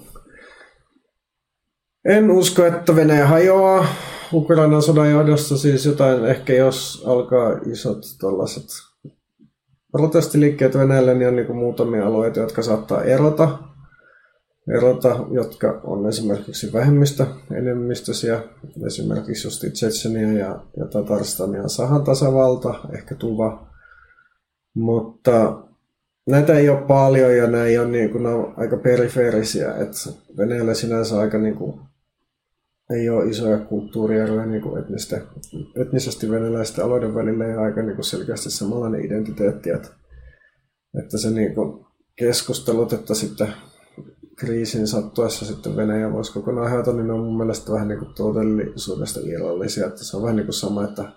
en 2.05 2.31
usko, 2.31 2.64
että 2.64 2.97
Venäjä 2.97 3.27
hajoaa 3.27 3.87
Ukrainan 4.33 4.83
sodan 4.83 5.11
johdosta. 5.11 5.57
Siis 5.57 5.87
jotain, 5.87 6.25
ehkä 6.25 6.53
jos 6.53 7.05
alkaa 7.07 7.53
isot 7.73 7.99
tällaiset 8.21 8.64
protestiliikkeet 9.93 10.75
Venäjällä, 10.75 11.14
niin 11.14 11.29
on 11.29 11.37
niin 11.37 11.57
muutamia 11.57 12.07
alueita, 12.07 12.40
jotka 12.40 12.62
saattaa 12.62 13.03
erota. 13.05 13.59
Erota, 14.77 15.27
jotka 15.31 15.81
on 15.85 16.09
esimerkiksi 16.09 16.73
vähemmistö 16.73 17.27
enemmistöisiä, 17.53 18.40
esimerkiksi 18.87 19.47
just 19.47 19.64
Tsetsenia 19.73 20.33
ja, 20.33 20.61
ja 20.77 20.87
Tatarstan 20.87 21.55
ja 21.55 21.69
Sahan 21.69 22.05
tasavalta, 22.05 22.75
ehkä 22.93 23.14
Tuva. 23.14 23.66
Mutta 24.75 25.62
näitä 26.27 26.55
ei 26.55 26.69
ole 26.69 26.81
paljon 26.81 27.37
ja 27.37 27.47
nämä 27.47 27.64
ei 27.64 27.79
ole, 27.79 27.88
niin 27.88 28.11
kuin, 28.11 28.27
on 28.27 28.55
aika 28.57 28.77
perifeerisiä. 28.77 29.75
että 29.75 30.11
Venäjällä 30.37 30.75
sinänsä 30.75 31.19
aika 31.19 31.38
niin 31.38 31.57
kuin, 31.57 31.81
ei 32.90 33.11
ole 33.11 33.31
isoja 33.31 33.59
kulttuurieroja 33.59 34.46
niin 34.46 34.62
kuin 34.62 34.83
etnistä, 34.83 35.20
etnisesti 35.76 36.31
venäläisten 36.31 36.85
alueiden 36.85 37.14
välillä 37.14 37.44
ja 37.44 37.61
aika 37.61 37.83
niin 37.83 37.94
kuin 37.94 38.05
selkeästi 38.05 38.50
samanlainen 38.50 39.05
identiteetti, 39.05 39.70
että, 39.70 39.88
että 41.03 41.18
se 41.18 41.31
niin 41.31 41.55
kuin 41.55 41.87
keskustelut, 42.16 42.92
että 42.92 43.14
sitten 43.14 43.48
kriisin 44.37 44.87
sattuessa 44.87 45.44
sitten 45.44 45.76
Venäjä 45.76 46.12
voisi 46.12 46.33
kokonaan 46.33 46.70
hajota, 46.70 46.92
niin 46.92 47.07
ne 47.07 47.12
on 47.12 47.24
mun 47.24 47.37
mielestä 47.37 47.72
vähän 47.72 47.88
niin 47.88 47.98
kuin 47.98 48.14
todellisuudesta 48.14 49.20
irrallisia, 49.22 49.87
että 49.87 50.05
se 50.05 50.16
on 50.16 50.22
vähän 50.22 50.37
niin 50.37 50.46
kuin 50.46 50.55
sama, 50.55 50.85
että 50.85 51.12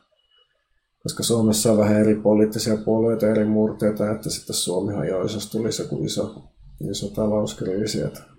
koska 1.04 1.24
Suomessa 1.24 1.72
on 1.72 1.78
vähän 1.78 2.02
eri 2.02 2.16
poliittisia 2.16 2.78
puolueita, 2.78 3.28
eri 3.28 3.46
murteita, 3.46 4.12
että 4.12 4.30
sitten 4.30 4.56
Suomi 4.56 4.94
hajoisi, 4.94 5.36
jos 5.36 5.52
tulisi 5.52 5.82
joku 5.82 6.04
iso, 6.04 6.44
iso 6.90 7.08
talouskriisi, 7.08 8.02
että 8.02 8.33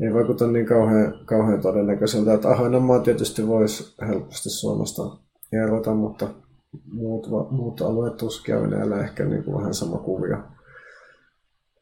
ei 0.00 0.14
vaikuta 0.14 0.46
niin 0.46 0.66
kauhean, 0.66 1.14
kauhean 1.24 1.60
todennäköiseltä, 1.60 2.34
että 2.34 2.48
Ahvenanmaa 2.48 2.98
tietysti 2.98 3.48
voisi 3.48 3.94
helposti 4.06 4.50
Suomesta 4.50 5.02
erota, 5.52 5.94
mutta 5.94 6.28
muut, 6.92 7.26
muut 7.50 7.80
alueet 7.80 8.16
tuskia 8.16 8.62
Venäjällä 8.62 9.00
ehkä 9.00 9.24
niin 9.24 9.44
kuin 9.44 9.56
vähän 9.56 9.74
sama 9.74 9.98
kuvio. 9.98 10.36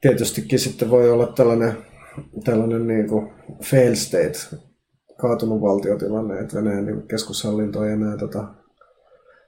Tietystikin 0.00 0.58
sitten 0.58 0.90
voi 0.90 1.10
olla 1.10 1.26
tällainen, 1.26 1.72
tällainen 2.44 2.86
niin 2.86 3.08
kuin 3.08 3.32
fail 3.64 3.94
state, 3.94 4.56
kaatunut 5.20 5.60
valtiotilanne, 5.60 6.38
että 6.38 6.56
Venäjän 6.56 6.86
niin 6.86 7.08
keskushallinto 7.08 7.84
ei 7.84 7.92
enää 7.92 8.16
tota, 8.16 8.54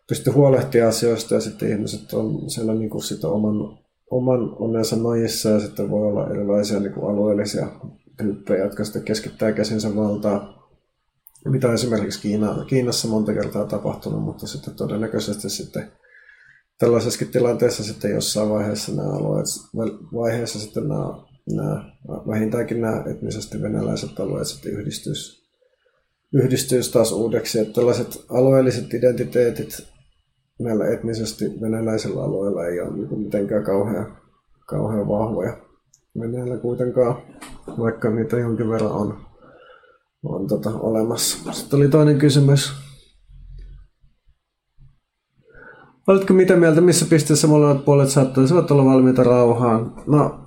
pysty 0.08 0.30
huolehtimaan 0.30 0.88
asioista 0.88 1.34
ja 1.34 1.40
sitten 1.40 1.70
ihmiset 1.70 2.12
on 2.12 2.50
siellä 2.50 2.74
niin 2.74 2.90
kuin 2.90 3.02
sitä 3.02 3.28
oman, 3.28 3.78
oman 4.10 4.56
onnensa 4.58 4.96
nojissa 4.96 5.48
ja 5.48 5.60
sitten 5.60 5.90
voi 5.90 6.06
olla 6.06 6.30
erilaisia 6.30 6.80
niin 6.80 6.92
kuin 6.92 7.10
alueellisia 7.10 7.68
tyyppejä, 8.16 8.64
jotka 8.64 8.84
sitten 8.84 9.02
keskittää 9.02 9.52
käsinsä 9.52 9.96
valtaa, 9.96 10.68
mitä 11.44 11.72
esimerkiksi 11.72 12.20
Kiina, 12.20 12.64
Kiinassa 12.64 13.08
monta 13.08 13.34
kertaa 13.34 13.64
tapahtunut, 13.64 14.22
mutta 14.22 14.46
sitten 14.46 14.74
todennäköisesti 14.74 15.50
sitten 15.50 15.92
tällaisessakin 16.78 17.28
tilanteessa 17.28 17.84
sitten 17.84 18.10
jossain 18.10 18.50
vaiheessa 18.50 18.92
nämä 18.92 19.12
alueet, 19.12 19.46
vaiheessa 20.14 20.58
sitten 20.58 20.88
nämä, 20.88 21.06
nämä 21.56 21.92
vähintäänkin 22.28 22.80
nämä 22.80 23.04
etnisesti 23.06 23.62
venäläiset 23.62 24.20
alueet 24.20 24.46
sitten 24.46 24.72
yhdistyisi, 24.72 25.44
yhdistyisi 26.32 26.92
taas 26.92 27.12
uudeksi. 27.12 27.58
Että 27.58 27.74
tällaiset 27.74 28.24
alueelliset 28.28 28.94
identiteetit 28.94 29.86
näillä 30.58 30.88
etnisesti 30.88 31.44
venäläisillä 31.60 32.22
alueilla 32.22 32.66
ei 32.66 32.80
ole 32.80 32.96
niin 32.96 33.18
mitenkään 33.18 33.64
kauhean, 33.64 34.16
kauhean 34.66 35.08
vahvoja. 35.08 35.63
Venäjällä 36.20 36.56
kuitenkaan, 36.56 37.16
vaikka 37.78 38.10
niitä 38.10 38.36
jonkin 38.36 38.70
verran 38.70 38.92
on, 38.92 39.18
on 40.24 40.46
tota, 40.46 40.70
olemassa. 40.70 41.52
Sitten 41.52 41.76
oli 41.76 41.88
toinen 41.88 42.18
kysymys. 42.18 42.72
Oletko 46.06 46.34
mitä 46.34 46.56
mieltä, 46.56 46.80
missä 46.80 47.06
pisteessä 47.10 47.46
molemmat 47.46 47.84
puolet 47.84 48.08
saattaisivat 48.08 48.70
olla 48.70 48.84
valmiita 48.84 49.22
rauhaan? 49.24 49.92
No, 50.06 50.40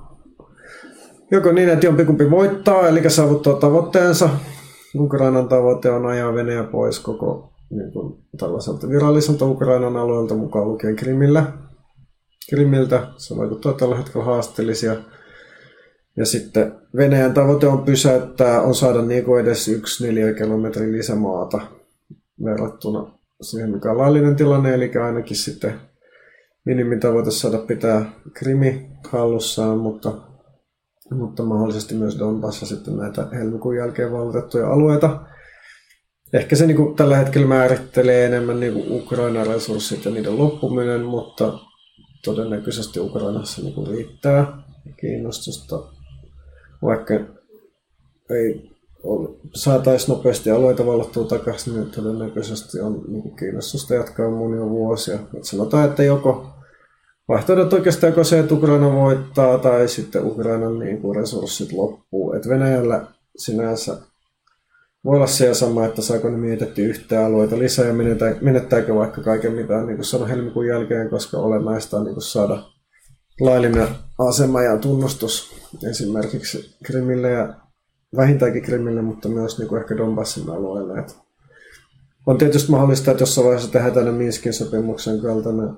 joko 1.32 1.52
niin, 1.52 1.70
että 1.70 1.86
jompikumpi 1.86 2.32
voittaa, 2.32 2.88
eli 2.88 3.10
saavuttaa 3.10 3.54
tavoitteensa. 3.54 4.30
Ukrainan 4.96 5.48
tavoite 5.50 5.92
on 5.92 6.06
ajaa 6.06 6.34
Venäjä 6.34 6.64
pois 6.64 7.00
koko 7.00 7.54
niin 7.70 7.92
kuin, 7.92 8.18
tällaiselta 8.40 8.90
viralliselta 8.90 9.46
Ukrainan 9.46 9.98
alueelta 9.98 10.36
mukaan 10.36 10.68
lukien 10.68 10.96
Krimillä. 10.96 11.54
Krimiltä 12.50 13.08
se 13.18 13.38
vaikuttaa 13.38 13.74
tällä 13.74 13.98
hetkellä 13.98 14.26
haasteellisia 14.26 14.96
ja 16.18 16.26
sitten 16.26 16.76
Venäjän 16.96 17.34
tavoite 17.34 17.68
on 17.68 17.84
pysäyttää, 17.84 18.62
on 18.62 18.76
saada 18.76 19.02
niin 19.02 19.24
kuin 19.24 19.42
edes 19.42 19.68
yksi 19.68 20.08
neljä 20.08 20.34
kilometrin 20.34 20.92
lisämaata 20.92 21.62
verrattuna 22.44 23.20
siihen, 23.42 23.72
mikä 23.72 23.92
on 23.92 23.98
laillinen 23.98 24.36
tilanne, 24.36 24.74
eli 24.74 24.92
ainakin 25.06 25.38
sitten 25.38 25.74
minimitavoite 26.66 27.32
saada 27.32 27.58
pitää 27.58 28.12
Krimi 28.34 28.90
hallussaan, 29.10 29.78
mutta, 29.78 30.14
mutta 31.12 31.44
mahdollisesti 31.44 31.96
myös 31.96 32.20
Donbassa 32.20 32.66
sitten 32.66 32.98
näitä 32.98 33.28
helmikuun 33.34 33.76
jälkeen 33.76 34.12
valloitettuja 34.12 34.68
alueita. 34.68 35.20
Ehkä 36.34 36.56
se 36.56 36.68
niin 36.68 36.78
kuin, 36.78 36.96
tällä 36.96 37.18
hetkellä 37.18 37.48
määrittelee 37.48 38.26
enemmän 38.26 38.60
niin 38.60 38.92
Ukrainan 38.92 39.48
resurssit 39.48 40.06
ja 40.06 40.12
niiden 40.12 40.38
loppuminen, 40.38 41.02
mutta 41.02 41.60
todennäköisesti 42.26 43.00
Ukrainassa 43.00 43.62
niin 43.62 43.74
kuin, 43.74 43.88
riittää 43.88 44.64
kiinnostusta, 45.02 45.97
vaikka 46.82 47.14
ei 48.30 48.78
saataisiin 49.54 50.16
nopeasti 50.16 50.52
alueita 50.52 50.86
vallattua 50.86 51.26
takaisin, 51.26 51.74
niin 51.74 51.92
todennäköisesti 51.92 52.80
on 52.80 53.04
niin 53.08 53.36
kiinnostusta 53.36 53.94
jatkaa 53.94 54.30
monia 54.30 54.70
vuosia. 54.70 55.20
Et 55.38 55.44
sanotaan, 55.44 55.90
että 55.90 56.04
joko 56.04 56.46
vaihtoehdot 57.28 57.74
oikeastaan 57.74 58.12
joko 58.12 58.24
se, 58.24 58.40
että 58.40 58.54
Ukraina 58.54 58.94
voittaa 58.94 59.58
tai 59.58 59.88
sitten 59.88 60.26
Ukrainan 60.26 60.80
niin 60.80 61.02
kuin 61.02 61.16
resurssit 61.16 61.72
loppuu. 61.72 62.34
Et 62.34 62.50
Venäjällä 62.50 63.06
sinänsä 63.38 63.98
voi 65.06 65.16
olla 65.16 65.28
se 65.28 65.54
sama, 65.54 65.86
että 65.86 66.02
saako 66.02 66.30
ne 66.30 66.38
mietitty 66.38 66.86
yhtään 66.86 67.26
alueita 67.26 67.60
lisää 67.60 67.86
ja 67.88 67.94
menettääkö 68.42 68.96
vaikka 68.96 69.22
kaiken 69.22 69.54
mitä 69.54 69.82
niin 69.82 69.96
kuin 69.96 70.06
sanon 70.06 70.30
helmikuun 70.30 70.68
jälkeen, 70.68 71.10
koska 71.10 71.38
olennaista 71.38 71.98
on 71.98 72.04
niin 72.04 72.14
kuin 72.14 72.24
saada 72.24 72.64
laillinen 73.40 73.88
asema 74.20 74.62
ja 74.62 74.78
tunnustus 74.78 75.56
esimerkiksi 75.90 76.76
Krimille 76.84 77.32
ja 77.32 77.54
vähintäänkin 78.16 78.64
Krimille, 78.64 79.02
mutta 79.02 79.30
myös 79.30 79.58
niin 79.58 79.68
kuin 79.68 79.82
ehkä 79.82 79.98
Donbassin 79.98 80.50
alueelle. 80.50 81.00
Et 81.00 81.18
on 82.26 82.38
tietysti 82.38 82.72
mahdollista, 82.72 83.12
että 83.12 83.22
jossain 83.22 83.46
vaiheessa 83.46 83.72
tehdään 83.72 83.94
tänne 83.94 84.12
Minskin 84.12 84.54
sopimuksen 84.54 85.22
kaltainen 85.22 85.70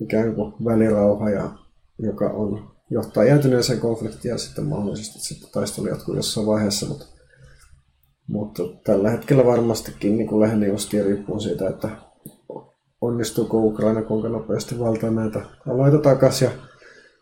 ikään 0.00 0.34
kuin 0.34 0.54
välirauha, 0.64 1.30
ja, 1.30 1.50
joka 1.98 2.26
on, 2.30 2.70
johtaa 2.90 3.24
jäätyneeseen 3.24 3.80
konfliktiin 3.80 4.32
ja 4.32 4.38
sitten 4.38 4.64
mahdollisesti 4.64 5.18
sitten 5.18 5.50
taistelu 5.52 5.86
jatkuu 5.86 6.14
jossain 6.14 6.46
vaiheessa, 6.46 6.86
mutta, 6.86 7.06
mutta 8.28 8.62
tällä 8.84 9.10
hetkellä 9.10 9.44
varmastikin 9.44 10.16
niin 10.16 10.40
lähinnä 10.40 10.66
just 10.66 10.92
riippuu 10.92 11.40
siitä, 11.40 11.68
että 11.68 11.88
onnistuuko 13.00 13.58
Ukraina 13.58 14.02
kuinka 14.02 14.28
nopeasti 14.28 14.78
valtaa 14.78 15.10
näitä 15.10 15.40
aloita 15.68 15.98
takaisin. 15.98 16.50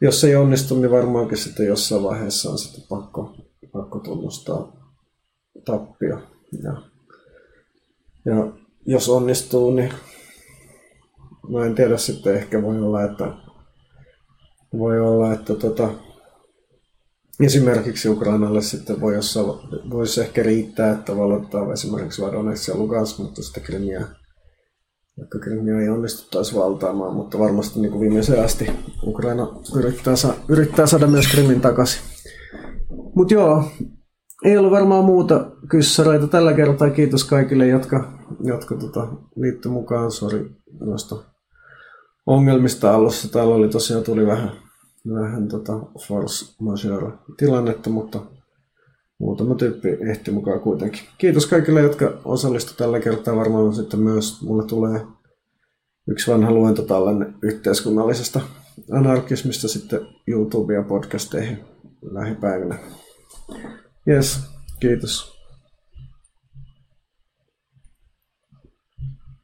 Jos 0.03 0.25
ei 0.25 0.37
onnistu, 0.37 0.81
niin 0.81 0.91
varmaankin 0.91 1.39
sitten 1.39 1.67
jossain 1.67 2.03
vaiheessa 2.03 2.51
on 2.51 2.59
sitten 2.59 2.85
pakko 2.89 3.35
pakko 3.73 3.99
tunnustaa 3.99 4.93
tappio. 5.65 6.19
Ja, 6.63 6.83
ja 8.25 8.53
jos 8.87 9.09
onnistuu, 9.09 9.71
niin 9.71 9.93
mä 11.49 11.67
en 11.67 11.75
tiedä 11.75 11.97
sitten 11.97 12.35
ehkä 12.35 12.63
voi 12.63 12.79
olla, 12.79 13.03
että 13.03 13.33
voi 14.79 15.01
olla, 15.01 15.33
että 15.33 15.55
tota, 15.55 15.91
esimerkiksi 17.41 18.09
Ukrainalle 18.09 18.63
sitten 18.63 19.01
voi 19.01 19.15
jossain, 19.15 19.47
voisi 19.91 20.21
ehkä 20.21 20.43
riittää, 20.43 20.93
että 20.93 21.17
valottaa 21.17 21.73
esimerkiksi 21.73 22.23
Donetsk 22.23 22.69
ja 22.69 22.77
Lugansk, 22.77 23.19
mutta 23.19 23.43
sitten 23.43 23.63
Krimiä, 23.63 24.07
vaikka 25.23 25.39
Krimiä 25.39 25.81
ei 25.81 25.89
onnistuttaisi 25.89 26.55
valtaamaan, 26.55 27.15
mutta 27.15 27.39
varmasti 27.39 27.81
niin 27.81 27.91
kuin 27.93 28.01
viimeiseen 28.01 28.45
asti 28.45 28.71
Ukraina 29.07 29.49
yrittää, 29.77 30.17
sa- 30.17 30.35
yrittää 30.49 30.87
saada 30.87 31.07
myös 31.07 31.33
Krimin 31.33 31.61
takaisin. 31.61 32.03
Mutta 33.15 33.35
joo, 33.35 33.65
ei 34.45 34.57
ollut 34.59 34.73
varmaan 34.73 35.05
muuta 35.05 35.51
kyssäreitä 35.69 36.27
tällä 36.27 36.53
kertaa. 36.53 36.91
Kiitos 36.91 37.25
kaikille, 37.25 37.67
jotka, 37.67 38.19
jotka 38.45 38.75
tota, 38.75 39.09
liittyi 39.37 39.73
mukaan. 39.73 40.11
Sori 40.11 40.51
noista 40.81 41.17
ongelmista 42.27 42.95
alussa. 42.95 43.33
Täällä 43.33 43.55
oli 43.55 43.69
tosiaan 43.69 44.05
tuli 44.05 44.27
vähän, 44.27 44.53
vähän 45.15 45.49
tota 45.49 45.73
force 46.07 46.55
majeure 46.61 47.13
tilannetta, 47.37 47.91
mutta 47.91 48.21
muutama 49.23 49.55
tyyppi 49.55 49.89
ehti 50.11 50.31
mukaan 50.31 50.61
kuitenkin. 50.61 51.01
Kiitos 51.19 51.47
kaikille, 51.47 51.81
jotka 51.81 52.13
osallistuivat 52.25 52.79
tällä 52.79 53.01
kertaa. 53.01 53.37
Varmaan 53.37 53.75
sitten 53.75 54.01
myös 54.01 54.43
mulle 54.43 54.67
tulee 54.67 55.01
yksi 56.09 56.31
vanha 56.31 56.51
luento 56.51 56.83
tällainen 56.83 57.35
yhteiskunnallisesta 57.43 58.41
anarkismista 58.93 59.69
sitten 59.69 60.01
YouTube- 60.29 60.75
ja 60.75 60.83
podcasteihin 60.83 61.59
lähipäivinä. 62.03 62.79
Yes, 64.09 64.41
kiitos. 64.81 65.32